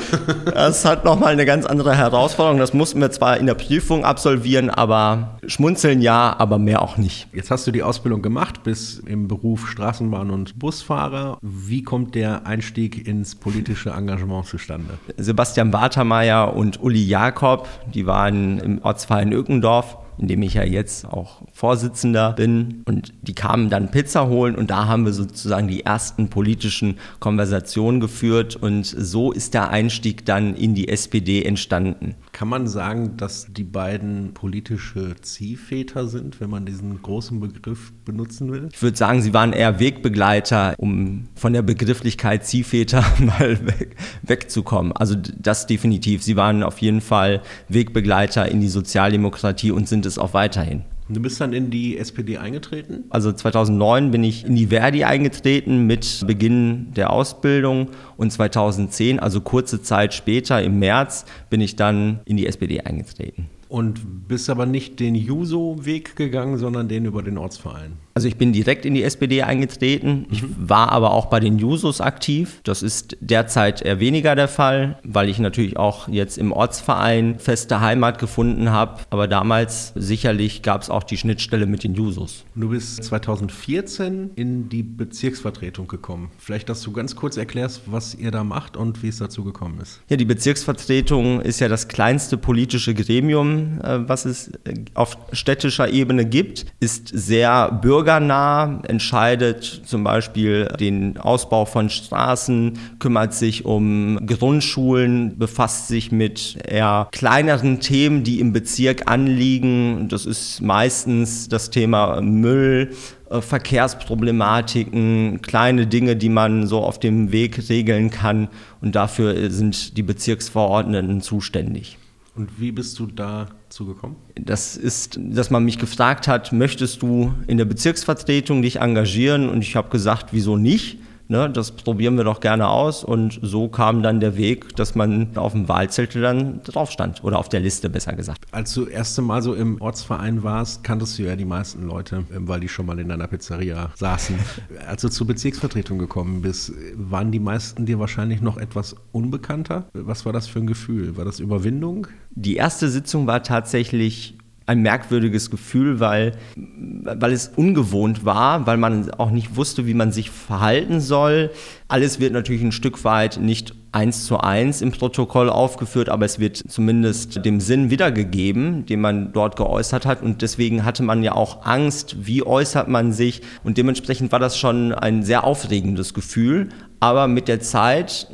Äh, 0.46 0.52
das 0.54 0.86
hat 0.86 1.04
nochmal 1.04 1.34
eine 1.34 1.44
ganz 1.44 1.66
andere 1.66 1.94
Herausforderung. 1.94 2.58
Das 2.58 2.72
mussten 2.72 2.98
wir 2.98 3.10
zwar 3.10 3.36
in 3.36 3.44
der 3.44 3.56
Prüfung 3.56 4.06
absolvieren, 4.06 4.70
aber 4.70 5.38
schmunzeln 5.46 6.00
ja, 6.00 6.34
aber 6.38 6.58
mehr 6.58 6.80
auch 6.80 6.96
nicht. 6.96 7.28
Jetzt 7.34 7.50
hast 7.50 7.66
du 7.66 7.72
die 7.72 7.82
Ausbildung 7.82 8.22
gemacht, 8.22 8.62
bis 8.62 9.00
im 9.00 9.28
Beruf 9.28 9.66
Straßenbahn- 9.68 10.30
und 10.30 10.58
Busfahrer. 10.58 11.36
Wie 11.42 11.82
kommt 11.82 12.14
der 12.14 12.46
Einstieg 12.46 13.06
ins 13.06 13.34
politische 13.34 13.90
Engagement 13.90 14.46
zustande? 14.46 14.94
Sebastian 15.18 15.70
Bartermeier 15.70 16.56
und 16.56 16.85
Uli 16.86 17.04
Jakob, 17.04 17.68
die 17.92 18.06
waren 18.06 18.60
im 18.60 18.80
Ortsverein 18.80 19.32
Öckendorf 19.32 19.98
in 20.18 20.28
dem 20.28 20.42
ich 20.42 20.54
ja 20.54 20.64
jetzt 20.64 21.04
auch 21.06 21.42
Vorsitzender 21.52 22.32
bin. 22.32 22.82
Und 22.86 23.12
die 23.22 23.34
kamen 23.34 23.70
dann 23.70 23.90
Pizza 23.90 24.28
holen 24.28 24.56
und 24.56 24.70
da 24.70 24.86
haben 24.86 25.04
wir 25.04 25.12
sozusagen 25.12 25.68
die 25.68 25.84
ersten 25.84 26.28
politischen 26.28 26.96
Konversationen 27.20 28.00
geführt 28.00 28.56
und 28.56 28.84
so 28.86 29.32
ist 29.32 29.54
der 29.54 29.70
Einstieg 29.70 30.24
dann 30.24 30.54
in 30.54 30.74
die 30.74 30.88
SPD 30.88 31.42
entstanden. 31.42 32.14
Kann 32.32 32.48
man 32.48 32.66
sagen, 32.66 33.16
dass 33.16 33.46
die 33.50 33.64
beiden 33.64 34.34
politische 34.34 35.16
Ziehväter 35.20 36.06
sind, 36.08 36.40
wenn 36.40 36.50
man 36.50 36.66
diesen 36.66 37.02
großen 37.02 37.40
Begriff 37.40 37.92
benutzen 38.04 38.52
will? 38.52 38.68
Ich 38.72 38.82
würde 38.82 38.96
sagen, 38.96 39.22
sie 39.22 39.34
waren 39.34 39.52
eher 39.52 39.80
Wegbegleiter, 39.80 40.74
um 40.78 41.24
von 41.34 41.52
der 41.52 41.62
Begrifflichkeit 41.62 42.46
Ziehväter 42.46 43.04
mal 43.18 43.58
weg, 43.66 43.96
wegzukommen. 44.22 44.92
Also 44.92 45.14
das 45.14 45.66
definitiv. 45.66 46.22
Sie 46.22 46.36
waren 46.36 46.62
auf 46.62 46.78
jeden 46.78 47.00
Fall 47.00 47.42
Wegbegleiter 47.68 48.48
in 48.48 48.60
die 48.60 48.68
Sozialdemokratie 48.68 49.70
und 49.70 49.88
sind 49.88 50.05
es 50.06 50.18
auch 50.18 50.34
weiterhin. 50.34 50.82
Du 51.08 51.20
bist 51.20 51.40
dann 51.40 51.52
in 51.52 51.70
die 51.70 51.98
SPD 51.98 52.38
eingetreten? 52.38 53.04
Also 53.10 53.30
2009 53.30 54.10
bin 54.10 54.24
ich 54.24 54.44
in 54.44 54.56
die 54.56 54.66
Verdi 54.68 55.04
eingetreten 55.04 55.86
mit 55.86 56.24
Beginn 56.26 56.92
der 56.94 57.12
Ausbildung 57.12 57.90
und 58.16 58.32
2010, 58.32 59.20
also 59.20 59.40
kurze 59.40 59.82
Zeit 59.82 60.14
später, 60.14 60.60
im 60.62 60.80
März, 60.80 61.24
bin 61.48 61.60
ich 61.60 61.76
dann 61.76 62.20
in 62.24 62.36
die 62.36 62.46
SPD 62.46 62.80
eingetreten. 62.80 63.46
Und 63.68 64.26
bist 64.26 64.50
aber 64.50 64.66
nicht 64.66 64.98
den 64.98 65.14
Juso-Weg 65.14 66.16
gegangen, 66.16 66.58
sondern 66.58 66.88
den 66.88 67.04
über 67.04 67.22
den 67.22 67.38
Ortsverein? 67.38 67.92
Also 68.16 68.28
ich 68.28 68.38
bin 68.38 68.54
direkt 68.54 68.86
in 68.86 68.94
die 68.94 69.02
SPD 69.02 69.42
eingetreten. 69.42 70.24
Ich 70.30 70.42
mhm. 70.42 70.54
war 70.56 70.90
aber 70.90 71.12
auch 71.12 71.26
bei 71.26 71.38
den 71.38 71.58
Jusos 71.58 72.00
aktiv. 72.00 72.62
Das 72.64 72.82
ist 72.82 73.14
derzeit 73.20 73.82
eher 73.82 74.00
weniger 74.00 74.34
der 74.34 74.48
Fall, 74.48 74.98
weil 75.04 75.28
ich 75.28 75.38
natürlich 75.38 75.76
auch 75.76 76.08
jetzt 76.08 76.38
im 76.38 76.50
Ortsverein 76.50 77.38
feste 77.38 77.82
Heimat 77.82 78.18
gefunden 78.18 78.70
habe. 78.70 79.02
Aber 79.10 79.28
damals 79.28 79.92
sicherlich 79.96 80.62
gab 80.62 80.80
es 80.80 80.88
auch 80.88 81.02
die 81.02 81.18
Schnittstelle 81.18 81.66
mit 81.66 81.84
den 81.84 81.92
Jusos. 81.92 82.46
Du 82.54 82.70
bist 82.70 83.04
2014 83.04 84.30
in 84.34 84.70
die 84.70 84.82
Bezirksvertretung 84.82 85.86
gekommen. 85.86 86.30
Vielleicht, 86.38 86.70
dass 86.70 86.80
du 86.80 86.92
ganz 86.92 87.16
kurz 87.16 87.36
erklärst, 87.36 87.82
was 87.84 88.14
ihr 88.14 88.30
da 88.30 88.44
macht 88.44 88.78
und 88.78 89.02
wie 89.02 89.08
es 89.08 89.18
dazu 89.18 89.44
gekommen 89.44 89.78
ist. 89.82 90.00
Ja, 90.08 90.16
die 90.16 90.24
Bezirksvertretung 90.24 91.42
ist 91.42 91.60
ja 91.60 91.68
das 91.68 91.86
kleinste 91.86 92.38
politische 92.38 92.94
Gremium, 92.94 93.78
äh, 93.82 94.08
was 94.08 94.24
es 94.24 94.48
äh, 94.64 94.72
auf 94.94 95.18
städtischer 95.32 95.90
Ebene 95.90 96.24
gibt, 96.24 96.64
ist 96.80 97.08
sehr 97.08 97.70
bürgerlich 97.72 98.05
bürgernah, 98.06 98.82
entscheidet 98.86 99.82
zum 99.84 100.04
Beispiel 100.04 100.66
den 100.78 101.18
Ausbau 101.18 101.64
von 101.64 101.90
Straßen, 101.90 102.78
kümmert 103.00 103.34
sich 103.34 103.64
um 103.64 104.24
Grundschulen, 104.24 105.36
befasst 105.38 105.88
sich 105.88 106.12
mit 106.12 106.56
eher 106.64 107.08
kleineren 107.10 107.80
Themen, 107.80 108.22
die 108.22 108.38
im 108.38 108.52
Bezirk 108.52 109.10
anliegen. 109.10 110.06
Das 110.08 110.24
ist 110.24 110.62
meistens 110.62 111.48
das 111.48 111.70
Thema 111.70 112.20
Müll, 112.20 112.92
äh, 113.28 113.40
Verkehrsproblematiken, 113.40 115.42
kleine 115.42 115.88
Dinge, 115.88 116.14
die 116.14 116.28
man 116.28 116.68
so 116.68 116.84
auf 116.84 117.00
dem 117.00 117.32
Weg 117.32 117.68
regeln 117.68 118.10
kann. 118.10 118.46
Und 118.80 118.94
dafür 118.94 119.50
sind 119.50 119.96
die 119.96 120.04
Bezirksverordneten 120.04 121.22
zuständig. 121.22 121.98
Und 122.36 122.60
wie 122.60 122.70
bist 122.70 122.98
du 122.98 123.06
dazu 123.06 123.86
gekommen? 123.86 124.16
Das 124.34 124.76
ist, 124.76 125.18
dass 125.20 125.50
man 125.50 125.64
mich 125.64 125.78
gefragt 125.78 126.28
hat, 126.28 126.52
möchtest 126.52 127.00
du 127.00 127.32
in 127.46 127.56
der 127.56 127.64
Bezirksvertretung 127.64 128.60
dich 128.60 128.76
engagieren? 128.80 129.48
Und 129.48 129.62
ich 129.62 129.74
habe 129.74 129.88
gesagt, 129.88 130.28
wieso 130.32 130.56
nicht? 130.56 130.98
Ne, 131.28 131.50
das 131.50 131.72
probieren 131.72 132.16
wir 132.16 132.24
doch 132.24 132.40
gerne 132.40 132.68
aus. 132.68 133.02
Und 133.02 133.38
so 133.42 133.68
kam 133.68 134.02
dann 134.02 134.20
der 134.20 134.36
Weg, 134.36 134.76
dass 134.76 134.94
man 134.94 135.36
auf 135.36 135.52
dem 135.52 135.68
Wahlzettel 135.68 136.22
dann 136.22 136.62
drauf 136.62 136.90
stand 136.90 137.24
oder 137.24 137.38
auf 137.38 137.48
der 137.48 137.60
Liste 137.60 137.88
besser 137.88 138.12
gesagt. 138.12 138.44
Als 138.52 138.72
du 138.74 138.84
das 138.84 138.90
erste 138.90 139.22
Mal 139.22 139.42
so 139.42 139.54
im 139.54 139.80
Ortsverein 139.80 140.42
warst, 140.44 140.84
kanntest 140.84 141.18
du 141.18 141.24
ja 141.24 141.34
die 141.34 141.44
meisten 141.44 141.86
Leute, 141.86 142.24
ähm, 142.34 142.46
weil 142.46 142.60
die 142.60 142.68
schon 142.68 142.86
mal 142.86 142.98
in 142.98 143.08
deiner 143.08 143.26
Pizzeria 143.26 143.90
saßen. 143.96 144.38
Als 144.86 145.02
du 145.02 145.08
zur 145.08 145.26
Bezirksvertretung 145.26 145.98
gekommen 145.98 146.42
bist, 146.42 146.72
waren 146.94 147.32
die 147.32 147.40
meisten 147.40 147.86
dir 147.86 147.98
wahrscheinlich 147.98 148.40
noch 148.40 148.56
etwas 148.56 148.94
unbekannter. 149.12 149.86
Was 149.94 150.24
war 150.26 150.32
das 150.32 150.46
für 150.46 150.60
ein 150.60 150.66
Gefühl? 150.66 151.16
War 151.16 151.24
das 151.24 151.40
Überwindung? 151.40 152.06
Die 152.30 152.56
erste 152.56 152.88
Sitzung 152.88 153.26
war 153.26 153.42
tatsächlich 153.42 154.35
ein 154.66 154.82
merkwürdiges 154.82 155.50
Gefühl, 155.50 156.00
weil, 156.00 156.32
weil 156.56 157.32
es 157.32 157.52
ungewohnt 157.54 158.24
war, 158.24 158.66
weil 158.66 158.76
man 158.76 159.10
auch 159.12 159.30
nicht 159.30 159.56
wusste, 159.56 159.86
wie 159.86 159.94
man 159.94 160.10
sich 160.10 160.30
verhalten 160.30 161.00
soll. 161.00 161.50
Alles 161.86 162.18
wird 162.18 162.32
natürlich 162.32 162.62
ein 162.62 162.72
Stück 162.72 163.04
weit 163.04 163.38
nicht 163.40 163.74
eins 163.92 164.26
zu 164.26 164.38
eins 164.38 164.82
im 164.82 164.90
Protokoll 164.90 165.48
aufgeführt, 165.48 166.08
aber 166.08 166.26
es 166.26 166.38
wird 166.38 166.56
zumindest 166.68 167.44
dem 167.44 167.60
Sinn 167.60 167.90
wiedergegeben, 167.90 168.84
den 168.84 169.00
man 169.00 169.32
dort 169.32 169.56
geäußert 169.56 170.04
hat. 170.04 170.22
Und 170.22 170.42
deswegen 170.42 170.84
hatte 170.84 171.02
man 171.02 171.22
ja 171.22 171.32
auch 171.32 171.64
Angst, 171.64 172.26
wie 172.26 172.42
äußert 172.42 172.88
man 172.88 173.12
sich. 173.12 173.42
Und 173.64 173.78
dementsprechend 173.78 174.32
war 174.32 174.40
das 174.40 174.58
schon 174.58 174.92
ein 174.92 175.22
sehr 175.22 175.44
aufregendes 175.44 176.12
Gefühl. 176.12 176.68
Aber 177.00 177.28
mit 177.28 177.46
der 177.48 177.60
Zeit 177.60 178.28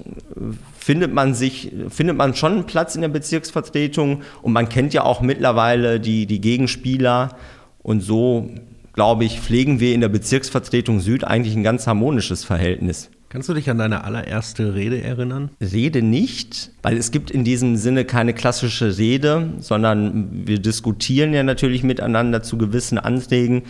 findet 0.83 1.13
man 1.13 1.35
sich, 1.35 1.73
findet 1.89 2.17
man 2.17 2.35
schon 2.35 2.53
einen 2.53 2.67
Platz 2.67 2.95
in 2.95 3.03
der 3.03 3.09
Bezirksvertretung 3.09 4.23
und 4.43 4.53
man 4.53 4.69
kennt 4.69 4.93
ja 4.95 5.05
auch 5.05 5.21
mittlerweile 5.21 6.01
die, 6.01 6.27
die 6.27 6.41
Gegenspieler 6.41 7.37
und 7.83 8.01
so, 8.01 8.51
glaube 8.93 9.25
ich, 9.25 9.41
pflegen 9.41 9.81
wir 9.81 9.95
in 9.95 10.01
der 10.01 10.09
Bezirksvertretung 10.09 11.01
Süd 11.01 11.25
eigentlich 11.25 11.55
ein 11.55 11.63
ganz 11.63 11.87
harmonisches 11.87 12.45
Verhältnis. 12.45 13.11
Kannst 13.33 13.49
du 13.49 13.55
dich 13.55 13.71
an 13.71 13.79
deine 13.79 14.05
allererste 14.05 14.75
Rede 14.75 15.01
erinnern? 15.01 15.49
Rede 15.59 16.03
nicht, 16.03 16.71
weil 16.83 16.99
es 16.99 17.11
gibt 17.13 17.31
in 17.31 17.45
diesem 17.45 17.77
Sinne 17.77 18.05
keine 18.05 18.35
klassische 18.35 18.99
Rede, 18.99 19.55
sondern 19.61 20.47
wir 20.47 20.59
diskutieren 20.59 21.33
ja 21.33 21.43
natürlich 21.43 21.83
miteinander 21.83 22.43
zu 22.43 22.59
gewissen 22.59 22.99
Anträgen. 22.99 23.63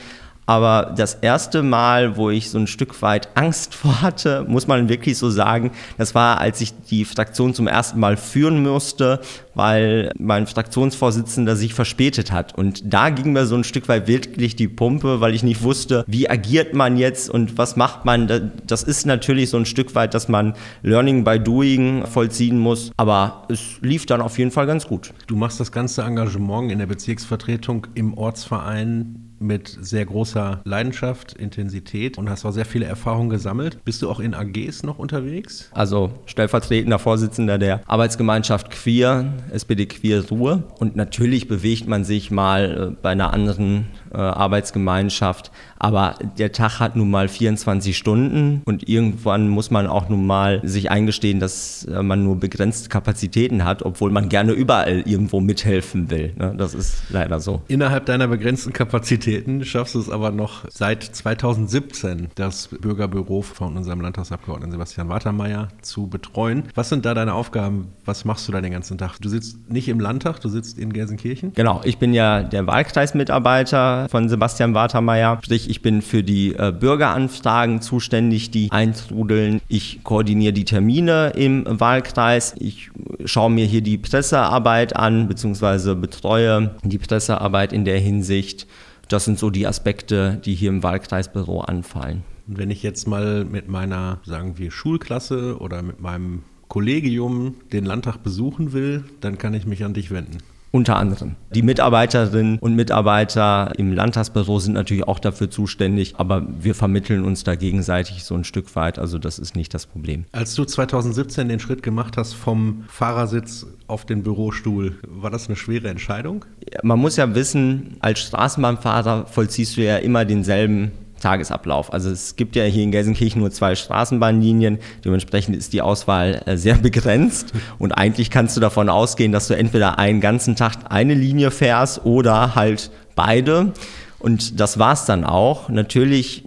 Aber 0.46 0.92
das 0.96 1.14
erste 1.14 1.62
Mal, 1.62 2.16
wo 2.16 2.30
ich 2.30 2.50
so 2.50 2.58
ein 2.58 2.66
Stück 2.66 3.00
weit 3.00 3.28
Angst 3.36 3.74
vor 3.74 4.02
hatte, 4.02 4.44
muss 4.48 4.66
man 4.66 4.88
wirklich 4.88 5.16
so 5.16 5.30
sagen, 5.30 5.70
das 5.98 6.14
war, 6.14 6.38
als 6.38 6.60
ich 6.60 6.74
die 6.90 7.04
Fraktion 7.04 7.54
zum 7.54 7.68
ersten 7.68 8.00
Mal 8.00 8.16
führen 8.16 8.62
musste, 8.62 9.20
weil 9.54 10.10
mein 10.18 10.46
Fraktionsvorsitzender 10.46 11.54
sich 11.54 11.74
verspätet 11.74 12.32
hat. 12.32 12.56
Und 12.56 12.92
da 12.92 13.10
ging 13.10 13.32
mir 13.32 13.46
so 13.46 13.54
ein 13.54 13.64
Stück 13.64 13.88
weit 13.88 14.08
wirklich 14.08 14.56
die 14.56 14.68
Pumpe, 14.68 15.20
weil 15.20 15.34
ich 15.34 15.42
nicht 15.42 15.62
wusste, 15.62 16.04
wie 16.06 16.28
agiert 16.28 16.74
man 16.74 16.96
jetzt 16.96 17.30
und 17.30 17.56
was 17.56 17.76
macht 17.76 18.04
man. 18.04 18.52
Das 18.66 18.82
ist 18.82 19.06
natürlich 19.06 19.50
so 19.50 19.58
ein 19.58 19.66
Stück 19.66 19.94
weit, 19.94 20.14
dass 20.14 20.28
man 20.28 20.54
Learning 20.82 21.22
by 21.22 21.38
Doing 21.38 22.04
vollziehen 22.06 22.58
muss. 22.58 22.90
Aber 22.96 23.46
es 23.48 23.80
lief 23.80 24.06
dann 24.06 24.20
auf 24.20 24.38
jeden 24.38 24.50
Fall 24.50 24.66
ganz 24.66 24.86
gut. 24.86 25.12
Du 25.28 25.36
machst 25.36 25.60
das 25.60 25.70
ganze 25.70 26.02
Engagement 26.02 26.72
in 26.72 26.78
der 26.78 26.86
Bezirksvertretung 26.86 27.86
im 27.94 28.14
Ortsverein 28.14 29.31
mit 29.42 29.76
sehr 29.80 30.04
großer 30.06 30.60
Leidenschaft, 30.64 31.34
Intensität 31.34 32.18
und 32.18 32.30
hast 32.30 32.44
auch 32.44 32.52
sehr 32.52 32.64
viele 32.64 32.86
Erfahrungen 32.86 33.30
gesammelt. 33.30 33.84
Bist 33.84 34.02
du 34.02 34.10
auch 34.10 34.20
in 34.20 34.34
AGs 34.34 34.82
noch 34.82 34.98
unterwegs? 34.98 35.68
Also 35.72 36.12
stellvertretender 36.26 36.98
Vorsitzender 36.98 37.58
der 37.58 37.82
Arbeitsgemeinschaft 37.86 38.70
Queer, 38.70 39.32
SPD 39.52 39.86
Queer 39.86 40.24
Ruhe. 40.30 40.64
Und 40.78 40.96
natürlich 40.96 41.48
bewegt 41.48 41.88
man 41.88 42.04
sich 42.04 42.30
mal 42.30 42.92
äh, 42.92 42.96
bei 43.02 43.10
einer 43.10 43.32
anderen 43.32 43.86
äh, 44.12 44.18
Arbeitsgemeinschaft. 44.18 45.50
Aber 45.78 46.14
der 46.38 46.52
Tag 46.52 46.78
hat 46.78 46.96
nun 46.96 47.10
mal 47.10 47.28
24 47.28 47.96
Stunden 47.96 48.62
und 48.64 48.88
irgendwann 48.88 49.48
muss 49.48 49.70
man 49.70 49.86
auch 49.86 50.08
nun 50.08 50.26
mal 50.26 50.60
sich 50.62 50.90
eingestehen, 50.90 51.40
dass 51.40 51.84
äh, 51.84 52.02
man 52.02 52.22
nur 52.22 52.38
begrenzte 52.38 52.88
Kapazitäten 52.88 53.64
hat, 53.64 53.82
obwohl 53.82 54.10
man 54.10 54.28
gerne 54.28 54.52
überall 54.52 55.02
irgendwo 55.06 55.40
mithelfen 55.40 56.10
will. 56.10 56.34
Ne? 56.36 56.54
Das 56.56 56.74
ist 56.74 57.02
leider 57.10 57.40
so. 57.40 57.62
Innerhalb 57.68 58.06
deiner 58.06 58.28
begrenzten 58.28 58.72
Kapazitäten 58.72 59.64
schaffst 59.64 59.94
du 59.94 60.00
es 60.00 60.08
aber 60.08 60.30
noch 60.30 60.64
seit 60.70 61.02
2017, 61.02 62.28
das 62.34 62.68
Bürgerbüro 62.68 63.42
von 63.42 63.76
unserem 63.76 64.00
Landtagsabgeordneten 64.00 64.72
Sebastian 64.72 65.08
Watermeier 65.08 65.68
zu 65.80 66.06
betreuen. 66.06 66.64
Was 66.74 66.88
sind 66.88 67.04
da 67.04 67.14
deine 67.14 67.34
Aufgaben? 67.34 67.88
Was 68.04 68.24
machst 68.24 68.46
du 68.46 68.52
da 68.52 68.60
den 68.60 68.72
ganzen 68.72 68.98
Tag? 68.98 69.18
Du 69.20 69.28
sitzt 69.28 69.70
nicht 69.70 69.88
im 69.88 70.00
Landtag, 70.00 70.40
du 70.40 70.48
sitzt 70.48 70.78
in 70.78 70.92
Gelsenkirchen? 70.92 71.52
Genau, 71.54 71.80
ich 71.84 71.98
bin 71.98 72.14
ja 72.14 72.42
der 72.42 72.66
Wahlkreismitarbeiter 72.66 74.01
von 74.10 74.28
Sebastian 74.28 74.74
Watermeier. 74.74 75.38
Sprich, 75.42 75.68
ich 75.68 75.82
bin 75.82 76.02
für 76.02 76.22
die 76.22 76.54
äh, 76.54 76.72
Bürgeranfragen 76.72 77.80
zuständig, 77.80 78.50
die 78.50 78.70
eintrudeln. 78.70 79.60
Ich 79.68 80.02
koordiniere 80.04 80.52
die 80.52 80.64
Termine 80.64 81.32
im 81.36 81.64
Wahlkreis. 81.66 82.54
Ich 82.58 82.90
schaue 83.24 83.50
mir 83.50 83.66
hier 83.66 83.82
die 83.82 83.98
Pressearbeit 83.98 84.96
an, 84.96 85.28
beziehungsweise 85.28 85.96
betreue 85.96 86.74
die 86.84 86.98
Pressearbeit 86.98 87.72
in 87.72 87.84
der 87.84 87.98
Hinsicht. 87.98 88.66
Das 89.08 89.24
sind 89.24 89.38
so 89.38 89.50
die 89.50 89.66
Aspekte, 89.66 90.40
die 90.44 90.54
hier 90.54 90.70
im 90.70 90.82
Wahlkreisbüro 90.82 91.60
anfallen. 91.60 92.22
Wenn 92.46 92.70
ich 92.70 92.82
jetzt 92.82 93.06
mal 93.06 93.44
mit 93.44 93.68
meiner, 93.68 94.20
sagen 94.24 94.58
wir, 94.58 94.70
Schulklasse 94.70 95.58
oder 95.58 95.82
mit 95.82 96.00
meinem 96.00 96.42
Kollegium 96.68 97.56
den 97.72 97.84
Landtag 97.84 98.22
besuchen 98.22 98.72
will, 98.72 99.04
dann 99.20 99.36
kann 99.38 99.52
ich 99.54 99.66
mich 99.66 99.84
an 99.84 99.92
dich 99.92 100.10
wenden. 100.10 100.38
Unter 100.72 100.96
anderem. 100.96 101.36
Die 101.54 101.60
Mitarbeiterinnen 101.60 102.58
und 102.58 102.74
Mitarbeiter 102.74 103.72
im 103.76 103.92
Landtagsbüro 103.92 104.58
sind 104.58 104.72
natürlich 104.72 105.06
auch 105.06 105.18
dafür 105.18 105.50
zuständig, 105.50 106.14
aber 106.16 106.46
wir 106.48 106.74
vermitteln 106.74 107.24
uns 107.24 107.44
da 107.44 107.56
gegenseitig 107.56 108.24
so 108.24 108.34
ein 108.34 108.44
Stück 108.44 108.74
weit, 108.74 108.98
also 108.98 109.18
das 109.18 109.38
ist 109.38 109.54
nicht 109.54 109.74
das 109.74 109.84
Problem. 109.84 110.24
Als 110.32 110.54
du 110.54 110.64
2017 110.64 111.48
den 111.48 111.60
Schritt 111.60 111.82
gemacht 111.82 112.16
hast 112.16 112.32
vom 112.32 112.84
Fahrersitz 112.88 113.66
auf 113.86 114.06
den 114.06 114.22
Bürostuhl, 114.22 114.96
war 115.06 115.30
das 115.30 115.48
eine 115.48 115.56
schwere 115.56 115.90
Entscheidung? 115.90 116.46
Man 116.82 116.98
muss 116.98 117.16
ja 117.16 117.34
wissen, 117.34 117.98
als 118.00 118.20
Straßenbahnfahrer 118.20 119.26
vollziehst 119.26 119.76
du 119.76 119.82
ja 119.82 119.98
immer 119.98 120.24
denselben 120.24 120.92
Tagesablauf. 121.22 121.92
Also 121.92 122.10
es 122.10 122.36
gibt 122.36 122.56
ja 122.56 122.64
hier 122.64 122.82
in 122.82 122.92
Gelsenkirchen 122.92 123.40
nur 123.40 123.50
zwei 123.50 123.74
Straßenbahnlinien, 123.74 124.78
dementsprechend 125.04 125.56
ist 125.56 125.72
die 125.72 125.80
Auswahl 125.80 126.42
äh, 126.46 126.56
sehr 126.56 126.74
begrenzt 126.82 127.52
und 127.78 127.92
eigentlich 127.92 128.30
kannst 128.30 128.56
du 128.56 128.60
davon 128.60 128.88
ausgehen, 128.88 129.32
dass 129.32 129.48
du 129.48 129.54
entweder 129.54 129.98
einen 129.98 130.20
ganzen 130.20 130.56
Tag 130.56 130.74
eine 130.90 131.14
Linie 131.14 131.50
fährst 131.50 132.04
oder 132.04 132.54
halt 132.54 132.90
beide. 133.14 133.72
Und 134.18 134.60
das 134.60 134.78
war's 134.78 135.04
dann 135.04 135.24
auch. 135.24 135.68
Natürlich 135.68 136.44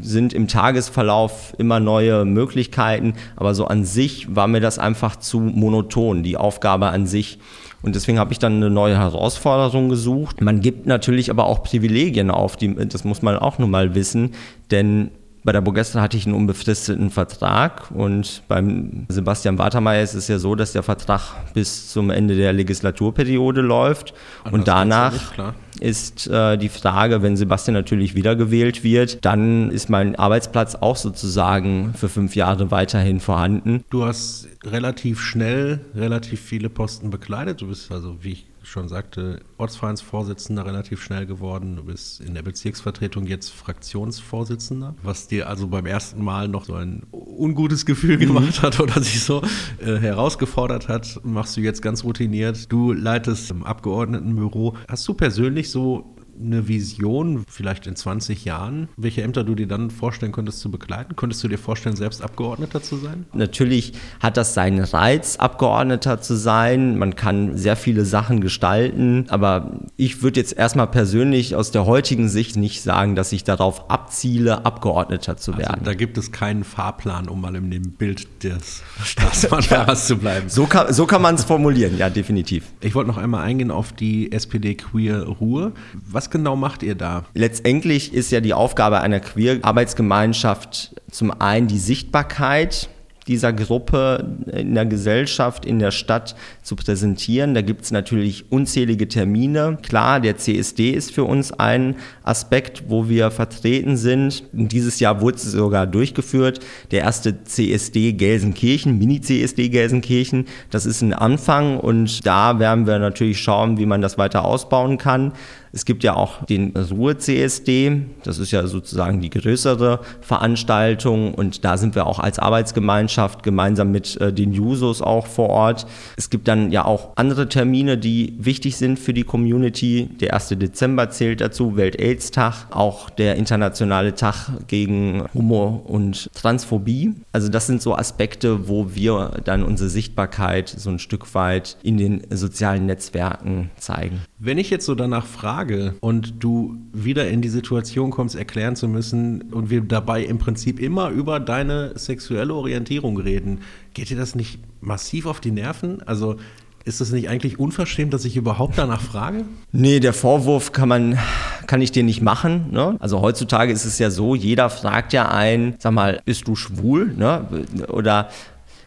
sind 0.00 0.32
im 0.32 0.48
Tagesverlauf 0.48 1.52
immer 1.58 1.78
neue 1.78 2.24
Möglichkeiten, 2.24 3.14
aber 3.36 3.54
so 3.54 3.66
an 3.66 3.84
sich 3.84 4.34
war 4.34 4.48
mir 4.48 4.60
das 4.60 4.78
einfach 4.78 5.16
zu 5.16 5.38
monoton, 5.38 6.22
die 6.22 6.38
Aufgabe 6.38 6.86
an 6.86 7.06
sich. 7.06 7.38
Und 7.82 7.94
deswegen 7.96 8.18
habe 8.18 8.32
ich 8.32 8.38
dann 8.38 8.56
eine 8.56 8.70
neue 8.70 8.96
Herausforderung 8.96 9.88
gesucht. 9.88 10.40
Man 10.40 10.60
gibt 10.60 10.86
natürlich 10.86 11.30
aber 11.30 11.46
auch 11.46 11.62
Privilegien 11.62 12.30
auf, 12.30 12.56
die, 12.56 12.74
das 12.88 13.04
muss 13.04 13.22
man 13.22 13.36
auch 13.36 13.58
nun 13.58 13.70
mal 13.70 13.94
wissen, 13.94 14.34
denn 14.70 15.10
bei 15.44 15.50
der 15.50 15.60
Burgestra 15.60 16.00
hatte 16.00 16.16
ich 16.16 16.26
einen 16.26 16.36
unbefristeten 16.36 17.10
Vertrag. 17.10 17.90
Und 17.90 18.42
beim 18.46 19.06
Sebastian 19.08 19.58
Watermeier 19.58 20.02
ist 20.02 20.14
es 20.14 20.28
ja 20.28 20.38
so, 20.38 20.54
dass 20.54 20.72
der 20.72 20.82
Vertrag 20.82 21.52
bis 21.52 21.90
zum 21.90 22.10
Ende 22.10 22.36
der 22.36 22.52
Legislaturperiode 22.52 23.60
läuft. 23.60 24.14
Anders 24.44 24.54
und 24.54 24.68
danach 24.68 25.12
nicht, 25.12 25.38
ist 25.82 26.28
äh, 26.28 26.56
die 26.56 26.68
Frage, 26.68 27.22
wenn 27.22 27.36
Sebastian 27.36 27.74
natürlich 27.74 28.14
wiedergewählt 28.14 28.84
wird, 28.84 29.24
dann 29.24 29.70
ist 29.70 29.90
mein 29.90 30.14
Arbeitsplatz 30.16 30.76
auch 30.76 30.96
sozusagen 30.96 31.92
für 31.94 32.08
fünf 32.08 32.36
Jahre 32.36 32.70
weiterhin 32.70 33.20
vorhanden. 33.20 33.84
Du 33.90 34.04
hast 34.04 34.48
relativ 34.64 35.20
schnell 35.20 35.80
relativ 35.94 36.40
viele 36.40 36.70
Posten 36.70 37.10
bekleidet. 37.10 37.60
Du 37.60 37.66
bist 37.66 37.90
also, 37.90 38.16
wie 38.22 38.32
ich 38.32 38.46
schon 38.72 38.88
sagte, 38.88 39.40
Ortsvereinsvorsitzender 39.58 40.64
relativ 40.64 41.02
schnell 41.02 41.26
geworden. 41.26 41.76
Du 41.76 41.84
bist 41.84 42.20
in 42.20 42.34
der 42.34 42.42
Bezirksvertretung 42.42 43.26
jetzt 43.26 43.50
Fraktionsvorsitzender, 43.50 44.96
was 45.02 45.28
dir 45.28 45.48
also 45.48 45.68
beim 45.68 45.86
ersten 45.86 46.24
Mal 46.24 46.48
noch 46.48 46.64
so 46.64 46.74
ein 46.74 47.02
ungutes 47.12 47.86
Gefühl 47.86 48.16
mhm. 48.16 48.20
gemacht 48.20 48.62
hat 48.62 48.80
oder 48.80 49.00
sich 49.00 49.22
so 49.22 49.42
äh, 49.78 49.96
herausgefordert 49.96 50.88
hat, 50.88 51.20
machst 51.22 51.56
du 51.56 51.60
jetzt 51.60 51.82
ganz 51.82 52.02
routiniert. 52.02 52.72
Du 52.72 52.92
leitest 52.92 53.50
im 53.50 53.62
Abgeordnetenbüro. 53.62 54.76
Hast 54.88 55.06
du 55.06 55.14
persönlich 55.14 55.70
so 55.70 56.11
eine 56.40 56.68
Vision, 56.68 57.44
vielleicht 57.48 57.86
in 57.86 57.96
20 57.96 58.44
Jahren, 58.44 58.88
welche 58.96 59.22
Ämter 59.22 59.44
du 59.44 59.54
dir 59.54 59.66
dann 59.66 59.90
vorstellen 59.90 60.32
könntest 60.32 60.60
zu 60.60 60.70
begleiten? 60.70 61.16
Könntest 61.16 61.42
du 61.44 61.48
dir 61.48 61.58
vorstellen, 61.58 61.96
selbst 61.96 62.22
Abgeordneter 62.22 62.82
zu 62.82 62.96
sein? 62.96 63.26
Natürlich 63.32 63.92
hat 64.20 64.36
das 64.36 64.54
seinen 64.54 64.80
Reiz, 64.80 65.36
Abgeordneter 65.36 66.20
zu 66.20 66.34
sein. 66.34 66.98
Man 66.98 67.16
kann 67.16 67.56
sehr 67.56 67.76
viele 67.76 68.04
Sachen 68.04 68.40
gestalten, 68.40 69.26
aber 69.28 69.80
ich 69.96 70.22
würde 70.22 70.40
jetzt 70.40 70.56
erstmal 70.56 70.86
persönlich 70.86 71.54
aus 71.54 71.70
der 71.70 71.86
heutigen 71.86 72.28
Sicht 72.28 72.56
nicht 72.56 72.82
sagen, 72.82 73.14
dass 73.14 73.32
ich 73.32 73.44
darauf 73.44 73.90
abziele, 73.90 74.64
Abgeordneter 74.64 75.36
zu 75.36 75.52
also 75.52 75.62
werden. 75.62 75.80
Also 75.80 75.84
da 75.84 75.94
gibt 75.94 76.18
es 76.18 76.32
keinen 76.32 76.64
Fahrplan, 76.64 77.28
um 77.28 77.40
mal 77.40 77.54
in 77.54 77.70
dem 77.70 77.92
Bild 77.92 78.26
des 78.42 78.82
Staatsmannschafters 79.04 80.06
zu 80.06 80.16
bleiben. 80.16 80.48
So 80.48 80.66
kann, 80.66 80.92
so 80.92 81.06
kann 81.06 81.22
man 81.22 81.34
es 81.36 81.44
formulieren, 81.44 81.98
ja, 81.98 82.10
definitiv. 82.10 82.64
Ich 82.80 82.94
wollte 82.94 83.10
noch 83.10 83.18
einmal 83.18 83.44
eingehen 83.44 83.70
auf 83.70 83.92
die 83.92 84.32
SPD 84.32 84.74
Queer 84.74 85.22
Ruhe. 85.22 85.72
Was 86.06 86.21
genau 86.30 86.56
macht 86.56 86.82
ihr 86.82 86.94
da? 86.94 87.24
Letztendlich 87.34 88.12
ist 88.14 88.30
ja 88.30 88.40
die 88.40 88.54
Aufgabe 88.54 89.00
einer 89.00 89.20
Queer-Arbeitsgemeinschaft 89.20 90.94
zum 91.10 91.30
einen 91.40 91.68
die 91.68 91.78
Sichtbarkeit 91.78 92.88
dieser 93.26 93.52
Gruppe 93.52 94.36
in 94.52 94.74
der 94.74 94.86
Gesellschaft, 94.86 95.64
in 95.64 95.78
der 95.78 95.90
Stadt 95.90 96.34
zu 96.62 96.76
präsentieren. 96.76 97.54
Da 97.54 97.62
gibt 97.62 97.82
es 97.82 97.90
natürlich 97.90 98.50
unzählige 98.50 99.08
Termine. 99.08 99.78
Klar, 99.82 100.20
der 100.20 100.36
CSD 100.36 100.90
ist 100.90 101.12
für 101.12 101.24
uns 101.24 101.52
ein 101.52 101.96
Aspekt, 102.24 102.84
wo 102.88 103.08
wir 103.08 103.30
vertreten 103.30 103.96
sind. 103.96 104.44
Dieses 104.52 105.00
Jahr 105.00 105.20
wurde 105.20 105.36
es 105.36 105.44
sogar 105.44 105.86
durchgeführt. 105.86 106.60
Der 106.90 107.02
erste 107.02 107.44
CSD 107.44 108.12
Gelsenkirchen, 108.12 108.98
Mini-CSD 108.98 109.68
Gelsenkirchen, 109.68 110.46
das 110.70 110.86
ist 110.86 111.02
ein 111.02 111.14
Anfang 111.14 111.78
und 111.78 112.26
da 112.26 112.58
werden 112.58 112.86
wir 112.86 112.98
natürlich 112.98 113.40
schauen, 113.40 113.78
wie 113.78 113.86
man 113.86 114.00
das 114.00 114.18
weiter 114.18 114.44
ausbauen 114.44 114.98
kann. 114.98 115.32
Es 115.72 115.86
gibt 115.86 116.04
ja 116.04 116.14
auch 116.14 116.44
den 116.44 116.76
Ruhr-CSD, 116.76 118.02
das 118.24 118.38
ist 118.38 118.50
ja 118.50 118.66
sozusagen 118.66 119.22
die 119.22 119.30
größere 119.30 120.00
Veranstaltung 120.20 121.32
und 121.34 121.64
da 121.64 121.78
sind 121.78 121.94
wir 121.94 122.06
auch 122.06 122.18
als 122.18 122.38
Arbeitsgemeinschaft 122.38 123.42
gemeinsam 123.42 123.90
mit 123.90 124.20
äh, 124.20 124.34
den 124.34 124.52
Jusos 124.52 125.00
auch 125.00 125.26
vor 125.26 125.48
Ort. 125.48 125.86
Es 126.18 126.28
gibt 126.28 126.46
dann 126.46 126.72
ja 126.72 126.84
auch 126.84 127.16
andere 127.16 127.48
Termine, 127.48 127.96
die 127.96 128.34
wichtig 128.38 128.76
sind 128.76 128.98
für 128.98 129.14
die 129.14 129.24
Community. 129.24 130.10
Der 130.20 130.34
1. 130.34 130.48
Dezember 130.50 131.08
zählt 131.08 131.40
dazu, 131.40 131.74
Welt-Aids-Tag, 131.76 132.66
auch 132.70 133.08
der 133.08 133.36
internationale 133.36 134.14
Tag 134.14 134.50
gegen 134.66 135.24
Homo- 135.32 135.82
und 135.86 136.30
Transphobie. 136.34 137.14
Also 137.32 137.48
das 137.48 137.66
sind 137.66 137.80
so 137.80 137.96
Aspekte, 137.96 138.68
wo 138.68 138.94
wir 138.94 139.40
dann 139.44 139.62
unsere 139.62 139.88
Sichtbarkeit 139.88 140.68
so 140.68 140.90
ein 140.90 140.98
Stück 140.98 141.34
weit 141.34 141.78
in 141.82 141.96
den 141.96 142.26
sozialen 142.30 142.84
Netzwerken 142.84 143.70
zeigen. 143.78 144.20
Wenn 144.38 144.58
ich 144.58 144.70
jetzt 144.70 144.84
so 144.84 144.94
danach 144.94 145.24
frage 145.24 145.61
und 146.00 146.34
du 146.42 146.76
wieder 146.92 147.28
in 147.28 147.42
die 147.42 147.48
Situation 147.48 148.10
kommst, 148.10 148.36
erklären 148.36 148.76
zu 148.76 148.88
müssen 148.88 149.42
und 149.52 149.70
wir 149.70 149.80
dabei 149.80 150.24
im 150.24 150.38
Prinzip 150.38 150.80
immer 150.80 151.10
über 151.10 151.40
deine 151.40 151.98
sexuelle 151.98 152.54
Orientierung 152.54 153.18
reden, 153.18 153.60
geht 153.94 154.10
dir 154.10 154.16
das 154.16 154.34
nicht 154.34 154.60
massiv 154.80 155.26
auf 155.26 155.40
die 155.40 155.50
Nerven? 155.50 156.02
Also 156.06 156.36
ist 156.84 157.00
es 157.00 157.12
nicht 157.12 157.28
eigentlich 157.28 157.58
unverschämt, 157.58 158.12
dass 158.12 158.24
ich 158.24 158.36
überhaupt 158.36 158.76
danach 158.76 159.00
frage? 159.00 159.44
Nee, 159.70 160.00
der 160.00 160.12
Vorwurf 160.12 160.72
kann 160.72 160.88
man, 160.88 161.18
kann 161.66 161.80
ich 161.80 161.92
dir 161.92 162.02
nicht 162.02 162.22
machen. 162.22 162.70
Ne? 162.72 162.96
Also 162.98 163.20
heutzutage 163.20 163.72
ist 163.72 163.84
es 163.84 163.98
ja 163.98 164.10
so, 164.10 164.34
jeder 164.34 164.68
fragt 164.68 165.12
ja 165.12 165.28
ein, 165.28 165.76
sag 165.78 165.92
mal, 165.92 166.20
bist 166.24 166.48
du 166.48 166.56
schwul? 166.56 167.14
Ne? 167.16 167.46
Oder 167.88 168.30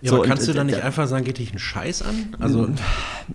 ja, 0.01 0.09
so, 0.09 0.17
aber 0.17 0.25
kannst 0.25 0.43
und, 0.43 0.49
du 0.49 0.53
dann 0.53 0.67
nicht 0.67 0.81
einfach 0.81 1.07
sagen, 1.07 1.23
geht 1.23 1.37
dich 1.37 1.49
einen 1.49 1.59
Scheiß 1.59 2.01
an? 2.01 2.35
Also, 2.39 2.67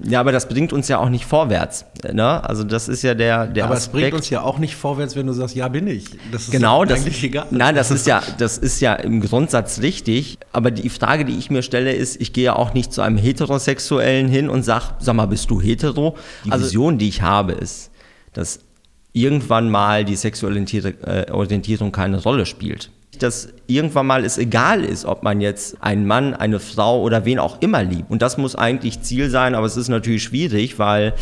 ja, 0.03 0.21
aber 0.21 0.31
das 0.31 0.49
bringt 0.49 0.73
uns 0.73 0.89
ja 0.89 0.99
auch 0.99 1.09
nicht 1.09 1.25
vorwärts. 1.25 1.85
Ne? 2.13 2.45
Also 2.45 2.65
das 2.65 2.89
ist 2.89 3.03
ja 3.03 3.15
der, 3.15 3.47
der 3.47 3.65
Aber 3.65 3.75
Aspekt. 3.75 3.95
es 3.95 4.01
bringt 4.01 4.15
uns 4.15 4.31
ja 4.31 4.43
auch 4.43 4.59
nicht 4.59 4.77
vorwärts, 4.77 5.17
wenn 5.17 5.27
du 5.27 5.33
sagst, 5.33 5.57
ja, 5.57 5.69
bin 5.69 5.87
ich. 5.87 6.05
Das 6.31 6.43
ist 6.45 6.51
genau, 6.51 6.85
das, 6.85 7.01
eigentlich 7.01 7.23
egal. 7.25 7.47
Nein, 7.51 7.75
das 7.75 7.91
ist 7.91 8.07
ja, 8.07 8.23
das 8.39 8.59
ist 8.59 8.81
ja 8.81 8.95
im 8.95 9.21
Grundsatz 9.21 9.81
richtig. 9.81 10.39
Aber 10.53 10.71
die 10.71 10.89
Frage, 10.91 11.25
die 11.25 11.37
ich 11.37 11.51
mir 11.51 11.63
stelle, 11.63 11.93
ist, 11.93 12.21
ich 12.21 12.33
gehe 12.33 12.45
ja 12.45 12.57
auch 12.57 12.75
nicht 12.75 12.93
zu 12.93 13.03
einem 13.03 13.17
Heterosexuellen 13.17 14.29
hin 14.29 14.49
und 14.49 14.63
sag, 14.63 14.93
sag 15.01 15.15
mal, 15.15 15.27
bist 15.27 15.51
du 15.51 15.61
hetero? 15.61 16.17
Die 16.45 16.53
also, 16.53 16.67
Vision, 16.67 16.99
die 16.99 17.09
ich 17.09 17.23
habe, 17.23 17.53
ist, 17.53 17.91
dass 18.33 18.61
irgendwann 19.13 19.71
mal 19.71 20.05
die 20.05 20.17
sexuelle 20.17 20.61
äh, 20.61 21.31
Orientierung 21.31 21.91
keine 21.91 22.23
Rolle 22.23 22.47
spielt 22.47 22.91
dass 23.19 23.49
irgendwann 23.67 24.07
mal 24.07 24.25
es 24.25 24.39
egal 24.39 24.85
ist, 24.85 25.05
ob 25.05 25.23
man 25.23 25.41
jetzt 25.41 25.83
einen 25.83 26.07
Mann, 26.07 26.35
eine 26.35 26.61
Frau 26.61 27.03
oder 27.03 27.25
wen 27.25 27.39
auch 27.39 27.61
immer 27.61 27.83
liebt. 27.83 28.11
Und 28.11 28.23
das 28.23 28.39
muss 28.39 28.55
eigentlich 28.55 29.03
Ziel 29.03 29.31
sein, 29.31 29.55
aber 29.55 29.67
es 29.67 29.77
ist 29.77 29.89
natürlich 29.89 30.23
schwierig, 30.23 30.79
weil 30.79 31.15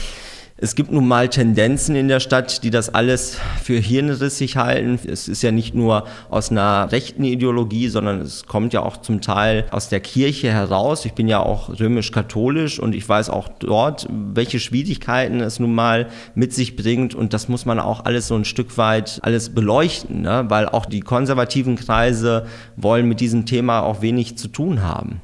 es 0.61 0.75
gibt 0.75 0.91
nun 0.91 1.07
mal 1.07 1.29
Tendenzen 1.29 1.95
in 1.95 2.09
der 2.09 2.19
Stadt, 2.19 2.65
die 2.65 2.71
das 2.71 2.93
alles 2.93 3.39
für 3.63 3.79
hirnrissig 3.79 4.57
halten. 4.57 4.99
Es 5.07 5.29
ist 5.29 5.43
ja 5.43 5.53
nicht 5.53 5.73
nur 5.73 6.05
aus 6.31 6.51
einer 6.51 6.91
rechten 6.91 7.23
Ideologie, 7.23 7.87
sondern 7.89 8.21
es 8.21 8.45
kommt 8.47 8.73
ja 8.73 8.83
auch 8.83 8.97
zum 8.97 9.21
Teil 9.21 9.67
aus 9.71 9.89
der 9.89 10.01
Kirche 10.01 10.51
heraus. 10.51 11.05
Ich 11.05 11.13
bin 11.13 11.29
ja 11.29 11.39
auch 11.39 11.79
römisch-katholisch 11.79 12.81
und 12.81 12.97
ich 12.97 13.09
weiß 13.09 13.31
auch 13.31 13.47
dort, 13.61 14.09
welche 14.11 14.59
Schwierigkeiten 14.59 15.41
es 15.41 15.61
nun 15.61 15.77
mal 15.77 16.09
mit 16.35 16.53
sich 16.53 16.75
bringt. 16.75 17.15
Und 17.15 17.35
das 17.35 17.49
muss 17.49 17.65
man 17.65 17.79
auch 17.79 18.05
alles 18.05 18.27
so 18.27 18.35
ein 18.35 18.45
Stück 18.45 18.77
weit 18.79 19.21
alles 19.23 19.51
beleuchten, 19.51 20.23
ne? 20.23 20.47
weil 20.49 20.69
auch 20.69 20.87
die 20.87 21.01
konservativen 21.01 21.77
Kreise 21.77 22.47
wollen 22.77 23.07
mit 23.07 23.21
diesem 23.21 23.47
Thema 23.47 23.83
auch 23.85 24.03
wenig 24.03 24.37
zu 24.37 24.49
tun 24.49 24.83
haben 24.83 25.21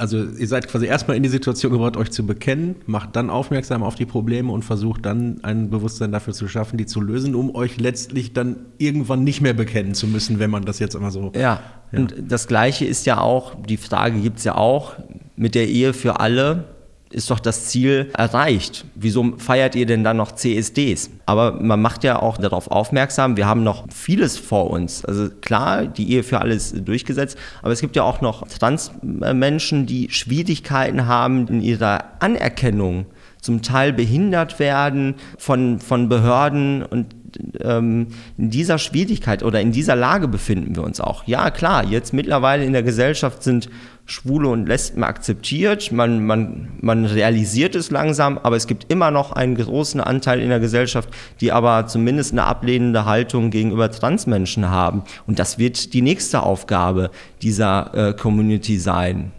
also 0.00 0.24
ihr 0.24 0.48
seid 0.48 0.66
quasi 0.66 0.86
erstmal 0.86 1.16
in 1.16 1.22
die 1.22 1.28
Situation 1.28 1.72
gebracht, 1.72 1.96
euch 1.98 2.10
zu 2.10 2.24
bekennen, 2.24 2.76
macht 2.86 3.16
dann 3.16 3.28
aufmerksam 3.28 3.82
auf 3.82 3.96
die 3.96 4.06
Probleme 4.06 4.50
und 4.50 4.64
versucht 4.64 5.04
dann 5.04 5.44
ein 5.44 5.68
Bewusstsein 5.68 6.10
dafür 6.10 6.32
zu 6.32 6.48
schaffen, 6.48 6.78
die 6.78 6.86
zu 6.86 7.02
lösen, 7.02 7.34
um 7.34 7.54
euch 7.54 7.78
letztlich 7.78 8.32
dann 8.32 8.56
irgendwann 8.78 9.24
nicht 9.24 9.42
mehr 9.42 9.52
bekennen 9.52 9.94
zu 9.94 10.06
müssen, 10.06 10.38
wenn 10.38 10.50
man 10.50 10.64
das 10.64 10.78
jetzt 10.78 10.94
immer 10.94 11.10
so. 11.10 11.32
Ja, 11.34 11.60
ja. 11.92 11.98
und 11.98 12.14
das 12.28 12.48
Gleiche 12.48 12.86
ist 12.86 13.04
ja 13.04 13.20
auch, 13.20 13.54
die 13.62 13.76
Frage 13.76 14.20
gibt 14.20 14.38
es 14.38 14.44
ja 14.44 14.54
auch 14.54 14.94
mit 15.36 15.54
der 15.54 15.68
Ehe 15.68 15.92
für 15.92 16.18
alle 16.18 16.64
ist 17.12 17.30
doch 17.30 17.40
das 17.40 17.66
Ziel 17.66 18.10
erreicht. 18.16 18.84
Wieso 18.94 19.36
feiert 19.36 19.74
ihr 19.74 19.86
denn 19.86 20.04
dann 20.04 20.16
noch 20.16 20.32
CSDs? 20.32 21.10
Aber 21.26 21.52
man 21.60 21.82
macht 21.82 22.04
ja 22.04 22.20
auch 22.20 22.38
darauf 22.38 22.70
aufmerksam, 22.70 23.36
wir 23.36 23.46
haben 23.46 23.64
noch 23.64 23.84
vieles 23.92 24.38
vor 24.38 24.70
uns. 24.70 25.04
Also 25.04 25.28
klar, 25.28 25.86
die 25.86 26.12
Ehe 26.12 26.22
für 26.22 26.40
alles 26.40 26.72
durchgesetzt, 26.72 27.36
aber 27.62 27.72
es 27.72 27.80
gibt 27.80 27.96
ja 27.96 28.04
auch 28.04 28.20
noch 28.20 28.46
Transmenschen, 28.46 29.86
die 29.86 30.08
Schwierigkeiten 30.10 31.06
haben 31.06 31.48
in 31.48 31.60
ihrer 31.60 32.04
Anerkennung, 32.20 33.06
zum 33.40 33.62
Teil 33.62 33.92
behindert 33.92 34.58
werden 34.58 35.14
von, 35.38 35.80
von 35.80 36.08
Behörden 36.08 36.84
und 36.84 37.14
ähm, 37.60 38.08
in 38.36 38.50
dieser 38.50 38.78
Schwierigkeit 38.78 39.42
oder 39.42 39.60
in 39.60 39.72
dieser 39.72 39.96
Lage 39.96 40.28
befinden 40.28 40.76
wir 40.76 40.82
uns 40.82 41.00
auch. 41.00 41.26
Ja, 41.26 41.50
klar, 41.50 41.84
jetzt 41.84 42.12
mittlerweile 42.12 42.64
in 42.64 42.72
der 42.72 42.82
Gesellschaft 42.82 43.42
sind 43.42 43.68
Schwule 44.10 44.48
und 44.48 44.66
Lesben 44.66 45.04
akzeptiert, 45.04 45.92
man, 45.92 46.26
man, 46.26 46.68
man 46.80 47.04
realisiert 47.04 47.76
es 47.76 47.92
langsam, 47.92 48.38
aber 48.38 48.56
es 48.56 48.66
gibt 48.66 48.90
immer 48.90 49.12
noch 49.12 49.30
einen 49.32 49.54
großen 49.54 50.00
Anteil 50.00 50.40
in 50.40 50.48
der 50.48 50.58
Gesellschaft, 50.58 51.08
die 51.40 51.52
aber 51.52 51.86
zumindest 51.86 52.32
eine 52.32 52.42
ablehnende 52.44 53.04
Haltung 53.04 53.50
gegenüber 53.50 53.90
Transmenschen 53.90 54.68
haben. 54.68 55.04
Und 55.28 55.38
das 55.38 55.58
wird 55.58 55.94
die 55.94 56.02
nächste 56.02 56.42
Aufgabe 56.42 57.10
dieser 57.40 57.94
äh, 58.08 58.12
Community 58.14 58.78
sein. 58.78 59.30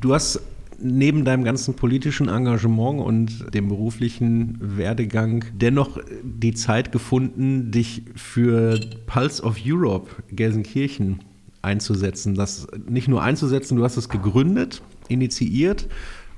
Du 0.00 0.12
hast 0.12 0.40
neben 0.78 1.24
deinem 1.24 1.44
ganzen 1.44 1.74
politischen 1.74 2.28
Engagement 2.28 3.00
und 3.00 3.54
dem 3.54 3.68
beruflichen 3.68 4.58
Werdegang 4.60 5.44
dennoch 5.54 5.98
die 6.22 6.54
Zeit 6.54 6.92
gefunden, 6.92 7.70
dich 7.70 8.02
für 8.14 8.80
Pulse 9.06 9.42
of 9.42 9.56
Europe 9.64 10.10
Gelsenkirchen 10.30 11.20
einzusetzen. 11.62 12.34
Das 12.34 12.66
nicht 12.88 13.08
nur 13.08 13.22
einzusetzen, 13.22 13.76
du 13.76 13.84
hast 13.84 13.96
es 13.96 14.08
gegründet, 14.08 14.82
initiiert 15.08 15.88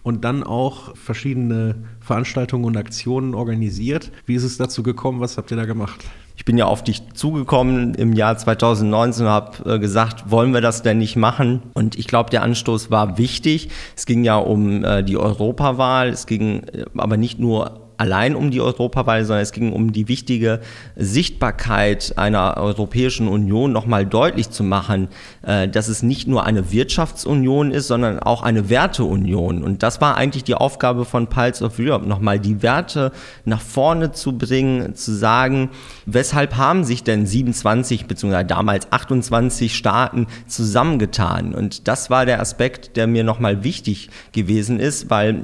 und 0.02 0.24
dann 0.24 0.42
auch 0.42 0.96
verschiedene 0.96 1.84
Veranstaltungen 2.08 2.64
und 2.64 2.76
Aktionen 2.76 3.34
organisiert. 3.34 4.10
Wie 4.26 4.34
ist 4.34 4.42
es 4.42 4.56
dazu 4.56 4.82
gekommen? 4.82 5.20
Was 5.20 5.36
habt 5.36 5.50
ihr 5.50 5.56
da 5.56 5.66
gemacht? 5.66 6.04
Ich 6.36 6.44
bin 6.44 6.56
ja 6.56 6.64
auf 6.66 6.82
dich 6.82 7.02
zugekommen 7.14 7.94
im 7.94 8.14
Jahr 8.14 8.38
2019 8.38 9.26
und 9.26 9.30
habe 9.30 9.74
äh, 9.74 9.78
gesagt, 9.78 10.30
wollen 10.30 10.54
wir 10.54 10.60
das 10.60 10.82
denn 10.82 10.98
nicht 10.98 11.16
machen? 11.16 11.62
Und 11.74 11.98
ich 11.98 12.06
glaube, 12.06 12.30
der 12.30 12.42
Anstoß 12.42 12.90
war 12.90 13.18
wichtig. 13.18 13.68
Es 13.96 14.06
ging 14.06 14.24
ja 14.24 14.36
um 14.36 14.84
äh, 14.84 15.02
die 15.02 15.18
Europawahl, 15.18 16.08
es 16.08 16.26
ging 16.26 16.62
äh, 16.62 16.84
aber 16.96 17.16
nicht 17.16 17.38
nur 17.38 17.87
allein 17.98 18.36
um 18.36 18.50
die 18.50 18.60
Europawahl, 18.60 19.24
sondern 19.24 19.42
es 19.42 19.52
ging 19.52 19.72
um 19.72 19.92
die 19.92 20.08
wichtige 20.08 20.60
Sichtbarkeit 20.96 22.14
einer 22.16 22.56
Europäischen 22.56 23.28
Union 23.28 23.72
nochmal 23.72 24.06
deutlich 24.06 24.50
zu 24.50 24.62
machen, 24.62 25.08
äh, 25.42 25.68
dass 25.68 25.88
es 25.88 26.02
nicht 26.02 26.28
nur 26.28 26.46
eine 26.46 26.72
Wirtschaftsunion 26.72 27.72
ist, 27.72 27.88
sondern 27.88 28.20
auch 28.20 28.42
eine 28.42 28.70
Werteunion. 28.70 29.64
Und 29.64 29.82
das 29.82 30.00
war 30.00 30.16
eigentlich 30.16 30.44
die 30.44 30.54
Aufgabe 30.54 31.04
von 31.04 31.26
Pulse 31.26 31.64
of 31.64 31.78
Europe, 31.78 32.06
nochmal 32.06 32.38
die 32.38 32.62
Werte 32.62 33.12
nach 33.44 33.60
vorne 33.60 34.12
zu 34.12 34.38
bringen, 34.38 34.94
zu 34.94 35.12
sagen, 35.12 35.70
weshalb 36.06 36.56
haben 36.56 36.84
sich 36.84 37.02
denn 37.02 37.26
27 37.26 38.06
bzw. 38.06 38.44
damals 38.44 38.92
28 38.92 39.76
Staaten 39.76 40.28
zusammengetan? 40.46 41.52
Und 41.52 41.88
das 41.88 42.10
war 42.10 42.26
der 42.26 42.40
Aspekt, 42.40 42.96
der 42.96 43.08
mir 43.08 43.24
nochmal 43.24 43.64
wichtig 43.64 44.10
gewesen 44.32 44.78
ist, 44.78 45.10
weil 45.10 45.42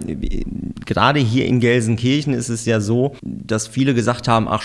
gerade 0.87 1.19
hier 1.19 1.47
in 1.47 1.59
Gelsenkirchen 1.59 2.33
ist 2.33 2.44
es 2.49 2.65
ja 2.65 2.81
so, 2.81 3.15
dass 3.23 3.67
viele 3.67 3.95
gesagt 3.95 4.29
haben, 4.29 4.49
ach, 4.49 4.63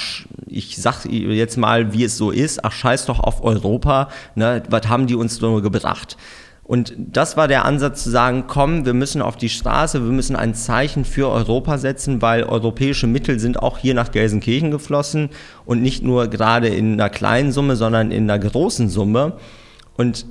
ich 0.48 0.78
sag 0.78 1.06
jetzt 1.06 1.58
mal, 1.58 1.94
wie 1.94 2.04
es 2.04 2.18
so 2.18 2.32
ist, 2.32 2.64
ach, 2.64 2.72
scheiß 2.72 3.06
doch 3.06 3.20
auf 3.20 3.44
Europa, 3.44 4.10
ne, 4.36 4.64
was 4.70 4.88
haben 4.88 5.08
die 5.08 5.16
uns 5.16 5.40
nur 5.42 5.62
gebracht? 5.62 6.18
Und 6.70 6.94
das 6.98 7.36
war 7.36 7.48
der 7.48 7.66
Ansatz 7.66 8.04
zu 8.04 8.12
sagen, 8.12 8.44
komm, 8.48 8.86
wir 8.86 8.94
müssen 8.94 9.24
auf 9.24 9.38
die 9.38 9.50
Straße, 9.50 10.04
wir 10.04 10.12
müssen 10.12 10.36
ein 10.36 10.54
Zeichen 10.54 11.04
für 11.04 11.28
Europa 11.28 11.80
setzen, 11.80 12.22
weil 12.22 12.44
europäische 12.44 13.08
Mittel 13.08 13.40
sind 13.40 13.58
auch 13.58 13.80
hier 13.80 13.96
nach 13.96 14.12
Gelsenkirchen 14.12 14.70
geflossen 14.70 15.30
und 15.66 15.82
nicht 15.82 16.04
nur 16.04 16.28
gerade 16.28 16.68
in 16.68 16.94
einer 16.94 17.10
kleinen 17.10 17.52
Summe, 17.52 17.76
sondern 17.76 18.12
in 18.12 18.30
einer 18.30 18.38
großen 18.38 18.88
Summe. 18.88 19.38
Und 19.98 20.28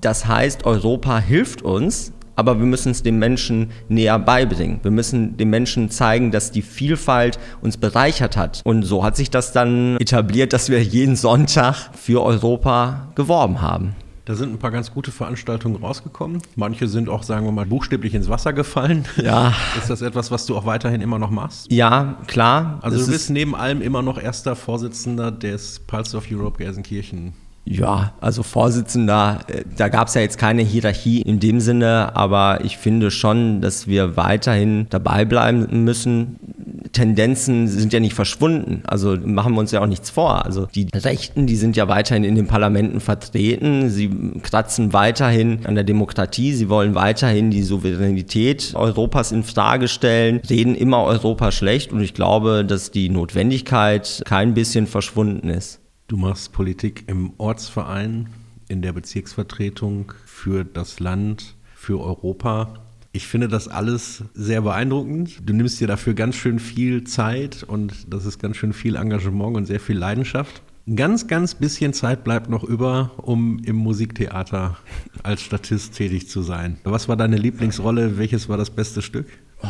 das 0.00 0.26
heißt, 0.26 0.66
Europa 0.66 1.20
hilft 1.20 1.62
uns, 1.62 2.12
aber 2.40 2.58
wir 2.58 2.64
müssen 2.64 2.90
es 2.90 3.02
den 3.02 3.18
Menschen 3.18 3.70
näher 3.90 4.18
beibringen. 4.18 4.80
Wir 4.82 4.90
müssen 4.90 5.36
den 5.36 5.50
Menschen 5.50 5.90
zeigen, 5.90 6.30
dass 6.30 6.50
die 6.50 6.62
Vielfalt 6.62 7.38
uns 7.60 7.76
bereichert 7.76 8.38
hat. 8.38 8.62
Und 8.64 8.82
so 8.82 9.04
hat 9.04 9.14
sich 9.14 9.28
das 9.28 9.52
dann 9.52 9.98
etabliert, 9.98 10.54
dass 10.54 10.70
wir 10.70 10.82
jeden 10.82 11.16
Sonntag 11.16 11.90
für 11.94 12.24
Europa 12.24 13.08
geworben 13.14 13.60
haben. 13.60 13.94
Da 14.24 14.34
sind 14.34 14.54
ein 14.54 14.58
paar 14.58 14.70
ganz 14.70 14.90
gute 14.90 15.10
Veranstaltungen 15.12 15.76
rausgekommen. 15.76 16.40
Manche 16.56 16.88
sind 16.88 17.10
auch, 17.10 17.24
sagen 17.24 17.44
wir 17.44 17.52
mal, 17.52 17.66
buchstäblich 17.66 18.14
ins 18.14 18.30
Wasser 18.30 18.54
gefallen. 18.54 19.04
Ja. 19.20 19.52
Ist 19.76 19.90
das 19.90 20.00
etwas, 20.00 20.30
was 20.30 20.46
du 20.46 20.56
auch 20.56 20.64
weiterhin 20.64 21.02
immer 21.02 21.18
noch 21.18 21.30
machst? 21.30 21.70
Ja, 21.70 22.16
klar. 22.26 22.78
Also 22.80 23.04
du 23.04 23.10
bist 23.10 23.28
neben 23.28 23.54
allem 23.54 23.82
immer 23.82 24.00
noch 24.00 24.18
erster 24.18 24.56
Vorsitzender 24.56 25.30
des 25.30 25.80
Pulse 25.80 26.16
of 26.16 26.24
Europe 26.30 26.56
Gelsenkirchen 26.56 27.34
ja, 27.64 28.14
also 28.20 28.42
Vorsitzender, 28.42 29.40
äh, 29.48 29.62
da 29.76 29.88
gab 29.88 30.08
es 30.08 30.14
ja 30.14 30.22
jetzt 30.22 30.38
keine 30.38 30.62
Hierarchie 30.62 31.22
in 31.22 31.38
dem 31.38 31.60
Sinne, 31.60 32.16
aber 32.16 32.64
ich 32.64 32.78
finde 32.78 33.10
schon, 33.10 33.60
dass 33.60 33.86
wir 33.86 34.16
weiterhin 34.16 34.86
dabei 34.90 35.24
bleiben 35.24 35.84
müssen. 35.84 36.38
Tendenzen 36.92 37.68
sind 37.68 37.92
ja 37.92 38.00
nicht 38.00 38.14
verschwunden, 38.14 38.82
also 38.86 39.16
machen 39.24 39.52
wir 39.54 39.60
uns 39.60 39.70
ja 39.70 39.80
auch 39.80 39.86
nichts 39.86 40.10
vor. 40.10 40.44
Also 40.44 40.66
die 40.66 40.88
Rechten, 40.92 41.46
die 41.46 41.54
sind 41.54 41.76
ja 41.76 41.86
weiterhin 41.86 42.24
in 42.24 42.34
den 42.34 42.48
Parlamenten 42.48 42.98
vertreten, 42.98 43.88
sie 43.90 44.10
kratzen 44.42 44.92
weiterhin 44.92 45.64
an 45.64 45.76
der 45.76 45.84
Demokratie, 45.84 46.52
sie 46.52 46.68
wollen 46.68 46.96
weiterhin 46.96 47.52
die 47.52 47.62
Souveränität 47.62 48.72
Europas 48.74 49.30
in 49.30 49.44
Frage 49.44 49.86
stellen, 49.86 50.40
reden 50.50 50.74
immer 50.74 51.04
Europa 51.04 51.52
schlecht 51.52 51.92
und 51.92 52.00
ich 52.00 52.14
glaube, 52.14 52.64
dass 52.64 52.90
die 52.90 53.10
Notwendigkeit 53.10 54.22
kein 54.24 54.54
bisschen 54.54 54.88
verschwunden 54.88 55.48
ist. 55.50 55.80
Du 56.10 56.16
machst 56.16 56.50
Politik 56.50 57.04
im 57.06 57.34
Ortsverein, 57.38 58.30
in 58.66 58.82
der 58.82 58.92
Bezirksvertretung 58.92 60.12
für 60.26 60.64
das 60.64 60.98
Land, 60.98 61.54
für 61.76 62.00
Europa. 62.00 62.74
Ich 63.12 63.28
finde 63.28 63.46
das 63.46 63.68
alles 63.68 64.24
sehr 64.34 64.62
beeindruckend. 64.62 65.38
Du 65.48 65.52
nimmst 65.52 65.80
dir 65.80 65.86
dafür 65.86 66.14
ganz 66.14 66.34
schön 66.34 66.58
viel 66.58 67.04
Zeit 67.04 67.62
und 67.62 68.12
das 68.12 68.24
ist 68.24 68.40
ganz 68.40 68.56
schön 68.56 68.72
viel 68.72 68.96
Engagement 68.96 69.56
und 69.56 69.66
sehr 69.66 69.78
viel 69.78 69.96
Leidenschaft. 69.96 70.62
Ein 70.88 70.96
ganz, 70.96 71.28
ganz 71.28 71.54
bisschen 71.54 71.92
Zeit 71.92 72.24
bleibt 72.24 72.50
noch 72.50 72.64
über, 72.64 73.12
um 73.18 73.60
im 73.60 73.76
Musiktheater 73.76 74.78
als 75.22 75.42
Statist 75.42 75.94
tätig 75.94 76.28
zu 76.28 76.42
sein. 76.42 76.78
Was 76.82 77.08
war 77.08 77.16
deine 77.16 77.36
Lieblingsrolle? 77.36 78.18
Welches 78.18 78.48
war 78.48 78.56
das 78.56 78.70
beste 78.70 79.00
Stück? 79.00 79.28
Oh, 79.62 79.68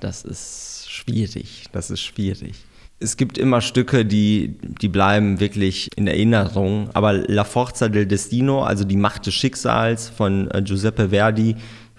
das 0.00 0.24
ist 0.24 0.88
schwierig. 0.90 1.66
Das 1.70 1.92
ist 1.92 2.00
schwierig 2.00 2.56
es 2.98 3.16
gibt 3.16 3.36
immer 3.36 3.60
Stücke, 3.60 4.04
die, 4.04 4.56
die 4.80 4.88
bleiben 4.88 5.38
wirklich 5.38 5.90
in 5.96 6.06
Erinnerung. 6.06 6.88
Aber 6.94 7.12
La 7.12 7.44
Forza 7.44 7.88
del 7.88 8.06
Destino, 8.06 8.62
also 8.62 8.84
die 8.84 8.96
Macht 8.96 9.26
des 9.26 9.34
Schicksals 9.34 10.08
von 10.08 10.50
äh, 10.50 10.62
Giuseppe 10.62 11.10
Verdi, 11.10 11.56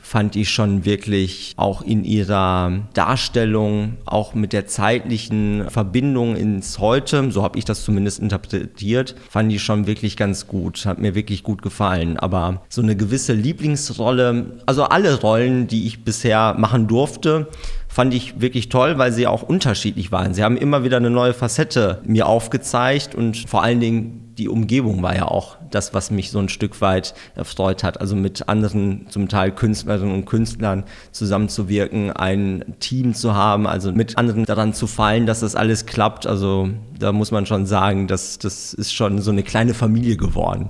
fand 0.08 0.38
ich 0.38 0.50
schon 0.50 0.86
wirklich 0.86 1.54
auch 1.58 1.82
in 1.82 2.06
ihrer 2.06 2.88
Darstellung, 2.94 3.98
auch 4.06 4.34
mit 4.34 4.54
der 4.54 4.66
zeitlichen 4.66 5.70
Verbindung 5.70 6.38
ins 6.38 6.80
Heute, 6.80 7.30
so 7.30 7.44
habe 7.44 7.60
ich 7.60 7.66
das 7.66 7.84
zumindest 7.84 8.20
interpretiert, 8.20 9.16
fand 9.30 9.52
ich 9.52 9.62
schon 9.62 9.86
wirklich 9.86 10.16
ganz 10.16 10.48
gut, 10.48 10.86
hat 10.86 11.00
mir 11.00 11.14
wirklich 11.14 11.44
gut 11.44 11.62
gefallen. 11.62 12.18
Aber 12.18 12.62
so 12.70 12.82
eine 12.82 12.96
gewisse 12.96 13.34
Lieblingsrolle, 13.34 14.62
also 14.66 14.84
alle 14.84 15.20
Rollen, 15.20 15.68
die 15.68 15.88
ich 15.88 16.06
bisher 16.06 16.56
machen 16.58 16.88
durfte, 16.88 17.50
fand 17.98 18.14
ich 18.14 18.40
wirklich 18.40 18.70
toll, 18.70 19.00
weil 19.00 19.12
sie 19.12 19.26
auch 19.26 19.42
unterschiedlich 19.42 20.12
waren. 20.12 20.36
Sie 20.36 20.44
haben 20.44 20.56
immer 20.56 20.84
wieder 20.84 20.98
eine 20.98 21.10
neue 21.10 21.34
Facette 21.34 22.00
mir 22.06 22.28
aufgezeigt 22.28 23.16
und 23.16 23.50
vor 23.50 23.64
allen 23.64 23.80
Dingen 23.80 24.36
die 24.38 24.50
Umgebung 24.50 25.02
war 25.02 25.16
ja 25.16 25.26
auch 25.26 25.58
das, 25.72 25.96
was 25.96 26.12
mich 26.12 26.30
so 26.30 26.38
ein 26.38 26.48
Stück 26.48 26.80
weit 26.80 27.16
erfreut 27.34 27.82
hat. 27.82 28.00
Also 28.00 28.16
mit 28.16 28.50
anderen, 28.50 29.08
zum 29.10 29.30
Teil 29.30 29.52
Künstlerinnen 29.52 30.14
und 30.14 30.26
Künstlern 30.26 30.84
zusammenzuwirken, 31.12 32.12
ein 32.12 32.76
Team 32.80 33.16
zu 33.16 33.34
haben, 33.34 33.66
also 33.66 33.92
mit 33.92 34.16
anderen 34.16 34.46
daran 34.46 34.76
zu 34.76 34.86
fallen, 34.86 35.26
dass 35.26 35.40
das 35.40 35.56
alles 35.56 35.88
klappt. 35.88 36.28
Also 36.28 36.70
da 37.00 37.12
muss 37.12 37.32
man 37.32 37.48
schon 37.48 37.66
sagen, 37.66 38.06
dass 38.06 38.38
das 38.38 38.76
ist 38.76 38.94
schon 38.94 39.22
so 39.22 39.32
eine 39.32 39.42
kleine 39.42 39.74
Familie 39.74 40.18
geworden. 40.18 40.70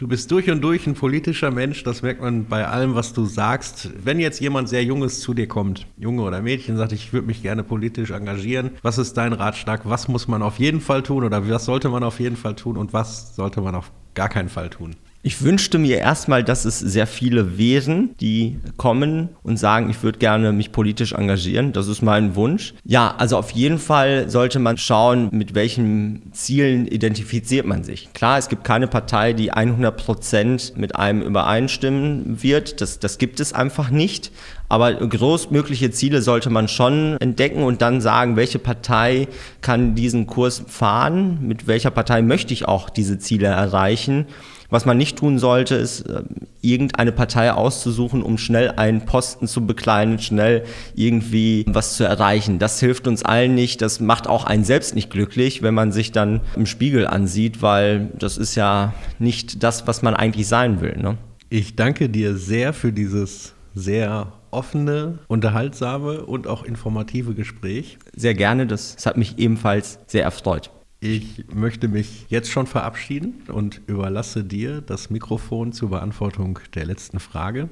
Du 0.00 0.08
bist 0.08 0.30
durch 0.30 0.50
und 0.50 0.62
durch 0.62 0.86
ein 0.86 0.94
politischer 0.94 1.50
Mensch, 1.50 1.84
das 1.84 2.00
merkt 2.00 2.22
man 2.22 2.46
bei 2.46 2.66
allem, 2.66 2.94
was 2.94 3.12
du 3.12 3.26
sagst. 3.26 3.90
Wenn 4.02 4.18
jetzt 4.18 4.40
jemand 4.40 4.70
sehr 4.70 4.82
Junges 4.82 5.20
zu 5.20 5.34
dir 5.34 5.46
kommt, 5.46 5.86
Junge 5.98 6.22
oder 6.22 6.40
Mädchen, 6.40 6.78
sagt, 6.78 6.92
ich 6.92 7.12
würde 7.12 7.26
mich 7.26 7.42
gerne 7.42 7.62
politisch 7.62 8.10
engagieren, 8.10 8.70
was 8.80 8.96
ist 8.96 9.18
dein 9.18 9.34
Ratschlag? 9.34 9.82
Was 9.84 10.08
muss 10.08 10.26
man 10.26 10.40
auf 10.40 10.58
jeden 10.58 10.80
Fall 10.80 11.02
tun 11.02 11.22
oder 11.22 11.46
was 11.46 11.66
sollte 11.66 11.90
man 11.90 12.02
auf 12.02 12.18
jeden 12.18 12.36
Fall 12.36 12.56
tun 12.56 12.78
und 12.78 12.94
was 12.94 13.36
sollte 13.36 13.60
man 13.60 13.74
auf 13.74 13.92
gar 14.14 14.30
keinen 14.30 14.48
Fall 14.48 14.70
tun? 14.70 14.96
Ich 15.22 15.42
wünschte 15.42 15.76
mir 15.76 15.98
erstmal, 15.98 16.42
dass 16.42 16.64
es 16.64 16.78
sehr 16.78 17.06
viele 17.06 17.58
wären, 17.58 18.16
die 18.20 18.58
kommen 18.78 19.28
und 19.42 19.58
sagen, 19.58 19.90
ich 19.90 20.02
würde 20.02 20.18
gerne 20.18 20.50
mich 20.52 20.72
politisch 20.72 21.12
engagieren. 21.12 21.74
Das 21.74 21.88
ist 21.88 22.00
mein 22.00 22.36
Wunsch. 22.36 22.72
Ja, 22.84 23.14
also 23.18 23.36
auf 23.36 23.50
jeden 23.50 23.78
Fall 23.78 24.30
sollte 24.30 24.58
man 24.58 24.78
schauen, 24.78 25.28
mit 25.30 25.54
welchen 25.54 26.32
Zielen 26.32 26.86
identifiziert 26.86 27.66
man 27.66 27.84
sich. 27.84 28.10
Klar, 28.14 28.38
es 28.38 28.48
gibt 28.48 28.64
keine 28.64 28.86
Partei, 28.86 29.34
die 29.34 29.52
100 29.52 29.94
Prozent 29.94 30.72
mit 30.78 30.96
einem 30.96 31.20
übereinstimmen 31.20 32.42
wird. 32.42 32.80
Das, 32.80 32.98
das 32.98 33.18
gibt 33.18 33.40
es 33.40 33.52
einfach 33.52 33.90
nicht. 33.90 34.32
Aber 34.70 34.94
großmögliche 34.94 35.90
Ziele 35.90 36.22
sollte 36.22 36.48
man 36.48 36.66
schon 36.66 37.18
entdecken 37.20 37.64
und 37.64 37.82
dann 37.82 38.00
sagen, 38.00 38.36
welche 38.36 38.58
Partei 38.58 39.28
kann 39.60 39.94
diesen 39.94 40.26
Kurs 40.26 40.62
fahren, 40.66 41.40
mit 41.42 41.66
welcher 41.66 41.90
Partei 41.90 42.22
möchte 42.22 42.54
ich 42.54 42.66
auch 42.66 42.88
diese 42.88 43.18
Ziele 43.18 43.48
erreichen. 43.48 44.26
Was 44.70 44.86
man 44.86 44.96
nicht 44.96 45.18
tun 45.18 45.38
sollte, 45.38 45.74
ist 45.74 46.02
äh, 46.02 46.22
irgendeine 46.62 47.12
Partei 47.12 47.52
auszusuchen, 47.52 48.22
um 48.22 48.38
schnell 48.38 48.70
einen 48.70 49.04
Posten 49.04 49.46
zu 49.46 49.66
bekleiden, 49.66 50.18
schnell 50.18 50.64
irgendwie 50.94 51.64
was 51.68 51.96
zu 51.96 52.04
erreichen. 52.04 52.58
Das 52.58 52.80
hilft 52.80 53.06
uns 53.06 53.24
allen 53.24 53.54
nicht. 53.54 53.82
Das 53.82 54.00
macht 54.00 54.28
auch 54.28 54.44
einen 54.44 54.64
selbst 54.64 54.94
nicht 54.94 55.10
glücklich, 55.10 55.62
wenn 55.62 55.74
man 55.74 55.92
sich 55.92 56.12
dann 56.12 56.40
im 56.56 56.66
Spiegel 56.66 57.06
ansieht, 57.06 57.62
weil 57.62 58.10
das 58.18 58.38
ist 58.38 58.54
ja 58.54 58.94
nicht 59.18 59.62
das, 59.62 59.86
was 59.86 60.02
man 60.02 60.14
eigentlich 60.14 60.46
sein 60.46 60.80
will. 60.80 60.96
Ne? 60.96 61.18
Ich 61.48 61.76
danke 61.76 62.08
dir 62.08 62.36
sehr 62.36 62.72
für 62.72 62.92
dieses 62.92 63.54
sehr 63.74 64.32
offene, 64.50 65.18
unterhaltsame 65.28 66.24
und 66.24 66.46
auch 66.46 66.64
informative 66.64 67.34
Gespräch. 67.34 67.98
Sehr 68.14 68.34
gerne, 68.34 68.66
das, 68.66 68.96
das 68.96 69.06
hat 69.06 69.16
mich 69.16 69.38
ebenfalls 69.38 69.98
sehr 70.06 70.24
erfreut. 70.24 70.70
Ich 71.02 71.46
möchte 71.54 71.88
mich 71.88 72.26
jetzt 72.28 72.50
schon 72.50 72.66
verabschieden 72.66 73.44
und 73.48 73.80
überlasse 73.86 74.44
dir 74.44 74.82
das 74.82 75.08
Mikrofon 75.08 75.72
zur 75.72 75.88
Beantwortung 75.88 76.58
der 76.74 76.84
letzten 76.84 77.20
Frage. 77.20 77.70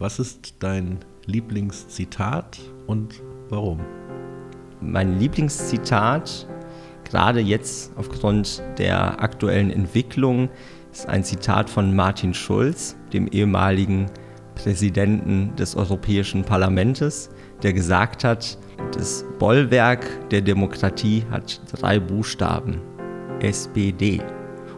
Was 0.00 0.18
ist 0.18 0.56
dein 0.58 0.98
Lieblingszitat 1.24 2.58
und 2.88 3.22
warum? 3.48 3.78
Mein 4.80 5.20
Lieblingszitat, 5.20 6.48
gerade 7.04 7.38
jetzt 7.38 7.92
aufgrund 7.94 8.60
der 8.76 9.22
aktuellen 9.22 9.70
Entwicklung, 9.70 10.48
ist 10.90 11.06
ein 11.06 11.22
Zitat 11.22 11.70
von 11.70 11.94
Martin 11.94 12.34
Schulz, 12.34 12.96
dem 13.12 13.28
ehemaligen 13.28 14.10
Präsidenten 14.54 15.54
des 15.56 15.76
Europäischen 15.76 16.44
Parlaments, 16.44 17.30
der 17.62 17.72
gesagt 17.72 18.24
hat, 18.24 18.58
das 18.92 19.24
Bollwerk 19.38 20.28
der 20.30 20.40
Demokratie 20.40 21.24
hat 21.30 21.60
drei 21.72 21.98
Buchstaben. 21.98 22.80
SPD. 23.40 24.20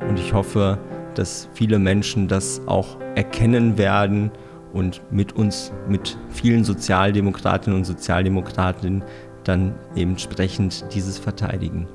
Und 0.08 0.18
ich 0.18 0.32
hoffe, 0.32 0.78
dass 1.14 1.48
viele 1.54 1.78
Menschen 1.78 2.28
das 2.28 2.60
auch 2.66 2.98
erkennen 3.14 3.78
werden 3.78 4.30
und 4.72 5.00
mit 5.10 5.32
uns, 5.34 5.72
mit 5.88 6.18
vielen 6.28 6.64
Sozialdemokratinnen 6.64 7.78
und 7.78 7.84
Sozialdemokraten 7.84 9.02
dann 9.44 9.74
entsprechend 9.94 10.84
dieses 10.92 11.18
verteidigen. 11.18 11.86